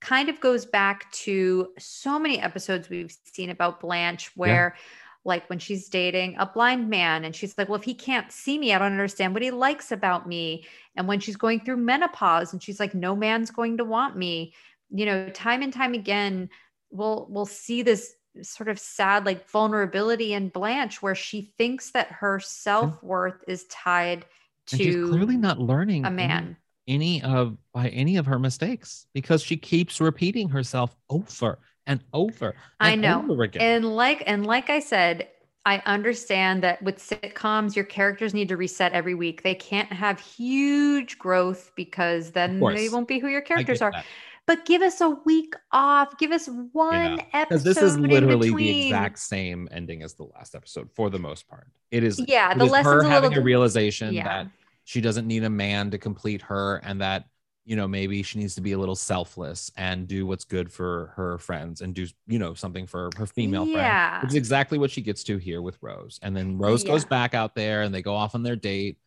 [0.00, 4.76] kind of goes back to so many episodes we've seen about Blanche where
[5.24, 8.58] like when she's dating a blind man and she's like well if he can't see
[8.58, 10.64] me I don't understand what he likes about me
[10.96, 14.54] and when she's going through menopause and she's like no man's going to want me
[14.90, 16.50] you know time and time again
[16.90, 22.08] we'll we'll see this sort of sad like vulnerability in Blanche where she thinks that
[22.12, 24.26] her self-worth is tied
[24.72, 26.56] and she's clearly not learning a any- man
[26.88, 32.54] any of by any of her mistakes because she keeps repeating herself over and over.
[32.78, 33.26] I know.
[33.28, 33.60] over again.
[33.62, 35.28] And like and like I said,
[35.64, 39.42] I understand that with sitcoms, your characters need to reset every week.
[39.42, 43.90] They can't have huge growth because then they won't be who your characters are.
[43.90, 44.04] that.
[44.46, 46.16] But give us a week off.
[46.18, 47.64] Give us one because episode.
[47.64, 51.66] this is literally the exact same ending as the last episode for the most part.
[51.90, 54.44] It is Yeah, it the is lesson's her a having little a realization yeah.
[54.44, 54.50] that
[54.86, 57.24] she doesn't need a man to complete her and that
[57.64, 61.12] you know maybe she needs to be a little selfless and do what's good for
[61.16, 64.20] her friends and do you know something for her female friend Yeah.
[64.22, 67.34] which is exactly what she gets to here with rose and then rose goes back
[67.34, 68.98] out there and they go off on their date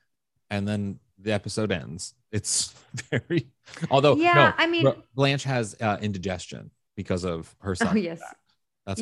[0.50, 2.74] and then the episode ends it's
[3.10, 3.48] very
[3.90, 8.20] although Yeah, no, I mean- blanche has uh, indigestion because of her son Oh yes.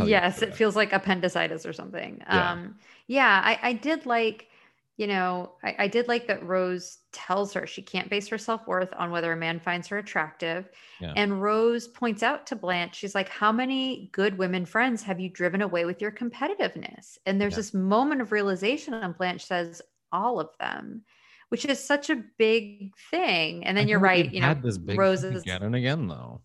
[0.06, 2.22] yes, it feels like appendicitis or something.
[2.28, 2.52] Yeah.
[2.52, 2.76] Um,
[3.08, 4.47] yeah, I, I did like,
[4.98, 8.68] you know, I, I did like that Rose tells her she can't base her self
[8.68, 10.70] worth on whether a man finds her attractive.
[11.00, 11.14] Yeah.
[11.16, 15.30] And Rose points out to Blanche, she's like, How many good women friends have you
[15.30, 17.18] driven away with your competitiveness?
[17.26, 17.58] And there's Yeah.
[17.58, 19.82] this moment of realization, and Blanche says,
[20.12, 21.04] All of them.
[21.50, 23.66] Which is such a big thing.
[23.66, 26.42] And then I you're right, you know, this big again and again though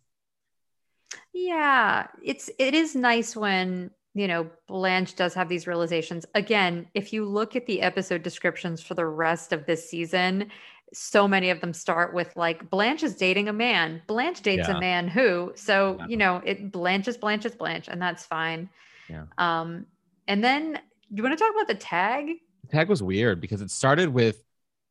[1.33, 6.27] yeah, it's it is nice when, you know, Blanche does have these realizations.
[6.35, 10.51] Again, if you look at the episode descriptions for the rest of this season,
[10.93, 14.03] so many of them start with like Blanche is dating a man.
[14.07, 14.77] Blanche dates Yeah.
[14.77, 15.53] a man who.
[15.57, 16.07] So, Yeah.
[16.09, 18.69] you know, it Blanche is Blanche is Blanche, and that's fine.
[19.09, 19.25] Yeah.
[19.39, 19.87] Um,
[20.29, 20.81] and then do
[21.17, 22.27] you want to talk about the tag?
[22.63, 24.45] the tag was weird because it started with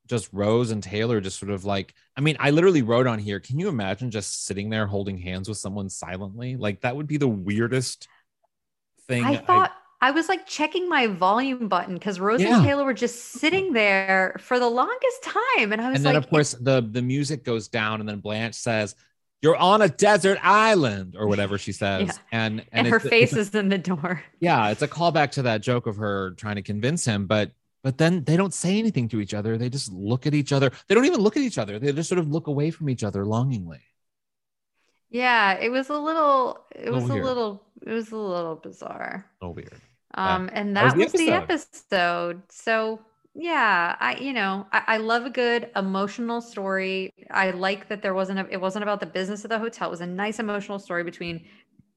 [0.07, 3.39] just Rose and Taylor just sort of like I mean I literally wrote on here
[3.39, 7.15] can you imagine just sitting there holding hands with someone silently like that would be
[7.17, 8.07] the weirdest
[9.12, 9.72] thing I thought
[10.03, 12.55] I was like checking my volume button because Rose Yeah.
[12.57, 15.72] and Taylor were just sitting there for the longest time.
[15.72, 18.20] And I was and then like, of course the the music goes down and then
[18.20, 18.95] Blanche says
[19.43, 22.14] you're on a desert island or whatever she says Yeah.
[22.32, 24.24] and and, and her face is in the door.
[24.39, 27.51] yeah it's a callback to that joke of her trying to convince him but
[27.84, 30.72] but then they don't say anything to each other they just look at each other
[30.88, 33.03] they don't even look at each other they just sort of look away from each
[33.03, 33.80] other longingly
[35.12, 37.26] Yeah, it was a little it Little was a weird.
[37.26, 39.26] little it was a little bizarre.
[39.41, 39.82] oh weird
[40.16, 42.41] Um and that was the was the episode.
[42.49, 42.99] So
[43.34, 47.14] yeah, I you know, I, I love a good emotional story.
[47.30, 49.88] I like that there wasn't a, it wasn't about the business of the hotel.
[49.88, 51.45] It was a nice emotional story between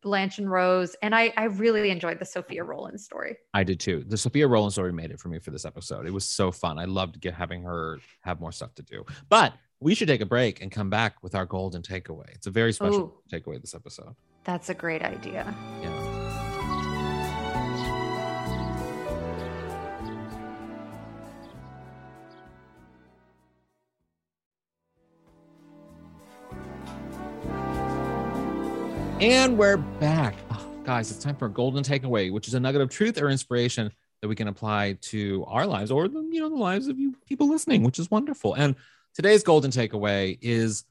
[0.02, 0.94] Blanche and Rose.
[1.02, 3.36] And I I really enjoyed the Sophia Roland story.
[3.52, 4.04] I did too.
[4.06, 6.06] The Sophia Roland story made it for me for this episode.
[6.06, 6.78] It was so fun.
[6.78, 9.04] I loved get, having her have more stuff to do.
[9.28, 9.54] But
[9.84, 12.30] we should take a break and come back with our golden takeaway.
[12.30, 13.12] It's a very special Ooh.
[13.30, 14.16] takeaway this episode.
[14.42, 15.54] That's a great idea.
[15.82, 16.20] Yeah.
[29.20, 30.34] And we're back.
[30.50, 33.28] Oh, guys, it's time for a golden takeaway, which is a nugget of truth or
[33.28, 36.98] inspiration that we can apply to our lives or the, you know, the lives of
[36.98, 38.54] you people listening, which is wonderful.
[38.54, 38.76] And
[39.14, 40.84] today's golden takeaway is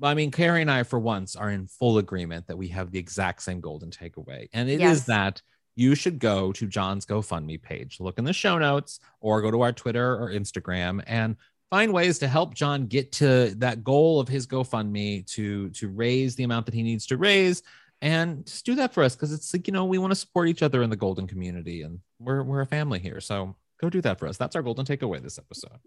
[0.00, 3.00] I mean, Carrie and I, for once, are in full agreement that we have the
[3.00, 4.48] exact same golden takeaway.
[4.52, 5.04] And it is Yes.
[5.06, 5.42] that
[5.74, 9.60] you should go to John's GoFundMe page, look in the show notes, or go to
[9.62, 11.36] our Twitter or Instagram and
[11.70, 16.36] find ways to help John get to that goal of his GoFundMe to, to raise
[16.36, 17.62] the amount that he needs to raise.
[18.00, 20.48] And just do that for us because it's like you know we want to support
[20.48, 23.20] each other in the golden community and we're we're a family here.
[23.20, 24.36] So go do that for us.
[24.36, 25.80] That's our golden takeaway this episode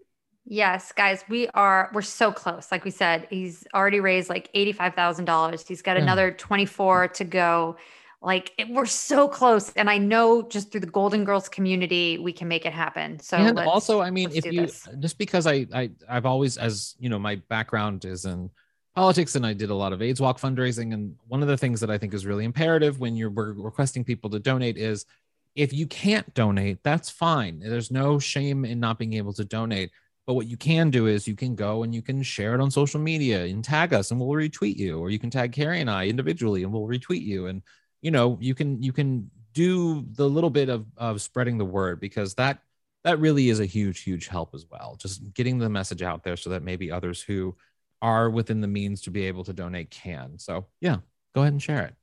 [0.44, 2.72] Yes, guys, we are we're so close.
[2.72, 5.66] Like we said, he's already raised like $85,000.
[5.68, 6.02] He's got Yeah.
[6.02, 7.76] another 24 to go.
[8.20, 12.32] Like it, we're so close and I know just through the Golden Girls community we
[12.32, 13.18] can make it happen.
[13.18, 14.88] So and also i mean if you this.
[15.00, 18.50] just because I, I i've always as you know my background is in
[18.94, 21.80] politics and i did a lot of aids walk fundraising and one of the things
[21.80, 25.06] that i think is really imperative when you're requesting people to donate is
[25.54, 29.90] if you can't donate that's fine there's no shame in not being able to donate
[30.26, 32.70] but what you can do is you can go and you can share it on
[32.70, 35.90] social media and tag us and we'll retweet you or you can tag carrie and
[35.90, 37.62] i individually and we'll retweet you and
[38.00, 42.00] you know you can you can do the little bit of of spreading the word
[42.00, 42.58] because that
[43.04, 46.36] that really is a huge huge help as well just getting the message out there
[46.36, 47.54] so that maybe others who
[48.00, 50.96] are within the means to be able to donate can so yeah
[51.34, 51.94] go ahead and share it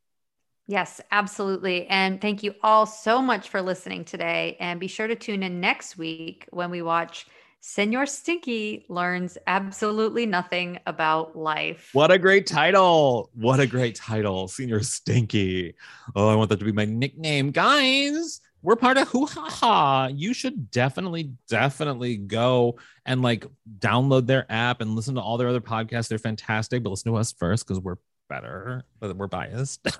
[0.69, 1.87] Yes, absolutely.
[1.87, 4.55] And thank you all so much for listening today.
[4.59, 7.25] And be sure to tune in next week when we watch
[7.61, 11.89] Senor Stinky Learns Absolutely Nothing About Life.
[11.93, 13.29] what a great title.
[13.33, 15.75] What a great title senior stinky.
[16.15, 17.51] Oh i want that to be my nickname.
[17.51, 23.45] Guys we're part of hoo ha ha you should definitely definitely go and like
[23.79, 26.07] download their app and listen to all their other podcasts.
[26.07, 27.97] They're fantastic but listen to us first because we're
[28.29, 29.85] better but we're biased.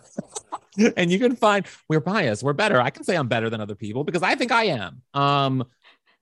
[0.96, 2.80] And you can find we're biased we're better.
[2.80, 5.02] I can say i'm better than other people because i think i am.
[5.14, 5.66] Um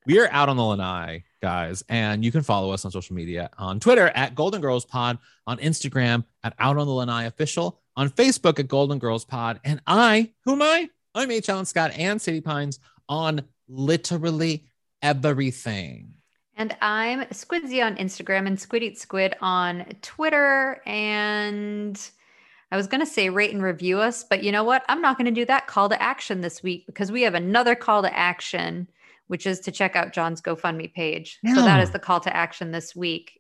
[0.08, 1.84] we are out on the lanai guys.
[1.90, 5.58] And you can follow us on social media on twitter at golden girls pod on
[5.60, 10.32] instagram at out on the lanai official on facebook at golden girls pod and i
[10.46, 10.90] who am i?
[11.16, 11.50] I'm h.
[11.50, 12.80] Alan scott and city pines
[13.10, 14.66] on literally
[15.02, 16.14] everything.
[16.56, 20.82] And I'm Squidzy on Instagram and Squid Eat Squid on Twitter.
[20.88, 22.00] And
[22.72, 24.84] I was going to say rate and review us, but you know what?
[24.90, 27.76] I'm not going to do that call to action this week because we have another
[27.76, 28.88] call to action,
[29.28, 31.40] which is to check out John's GoFundMe page.
[31.46, 33.40] So that is the call to action this week.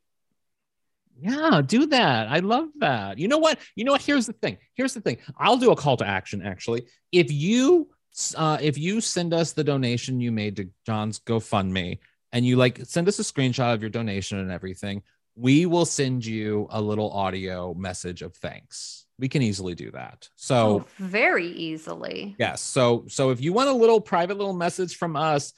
[1.19, 2.27] Yeah, do that.
[2.29, 3.17] I love that.
[3.17, 3.59] You know what?
[3.75, 4.01] You know what?
[4.01, 4.57] Here's the thing.
[4.75, 5.17] Here's the thing.
[5.38, 6.85] I'll do a call to action actually.
[7.11, 7.89] If you
[8.35, 11.99] uh if you send us the donation you made to John's GoFundMe
[12.31, 15.01] and you like send us a screenshot of your donation and everything,
[15.35, 19.05] we will send you a little audio message of thanks.
[19.19, 20.29] We can easily do that.
[20.35, 22.35] So Oh, very easily.
[22.38, 22.61] Yes.
[22.61, 25.51] So so if you want a little private little message from us,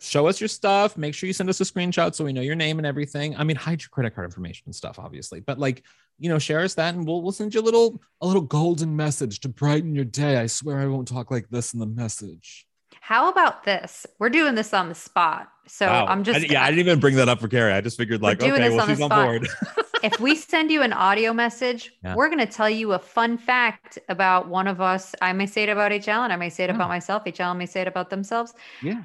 [0.00, 0.96] show us your stuff.
[0.96, 3.36] Make sure you send us a screenshot so we know your name and everything.
[3.36, 5.40] I mean, hide your credit card information and stuff, obviously.
[5.40, 5.82] But like,
[6.18, 8.96] you know, share us that and we'll we'll send you a little a little golden
[8.96, 10.36] message to brighten your day.
[10.38, 12.66] I swear I won't talk like this in the message.
[13.00, 14.06] How about this?
[14.18, 15.48] We're doing this on the spot.
[15.68, 16.06] So Wow.
[16.06, 17.72] I'm just I, yeah, I didn't even bring that up for Carrie.
[17.72, 19.26] I just figured like, doing okay, this well, on the she's on spot.
[19.26, 19.48] board.
[20.02, 22.14] if we send you an audio message, Yeah.
[22.16, 25.14] we're going to tell you a fun fact about one of us.
[25.22, 26.74] I may say it about HL and I may say it Yeah.
[26.76, 26.88] about oh.
[26.88, 27.24] myself.
[27.24, 28.54] HL may say it about themselves.
[28.82, 29.02] Yeah.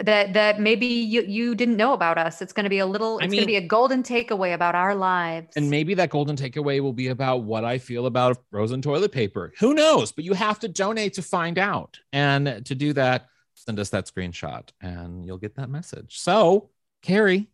[0.00, 2.42] That that maybe you you didn't know about us.
[2.42, 3.18] It's going to be a little.
[3.20, 5.56] I It's going to be a golden takeaway about our lives.
[5.56, 9.54] And maybe that golden takeaway will be about what I feel about frozen toilet paper.
[9.58, 10.12] Who knows?
[10.12, 11.98] But you have to donate to find out.
[12.12, 16.18] And to do that, send us that screenshot and you'll get that message.
[16.18, 16.70] So,
[17.02, 17.48] Carrie,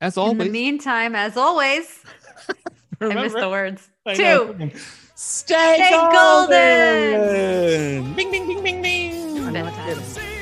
[0.00, 0.32] as always.
[0.32, 2.02] in the meantime, as always,
[3.00, 3.88] I missed the words.
[4.06, 4.22] I Two.
[4.22, 4.70] know.
[5.14, 6.52] Stay, Stay golden.
[8.14, 10.33] Bing, bing, bing, bing, bing.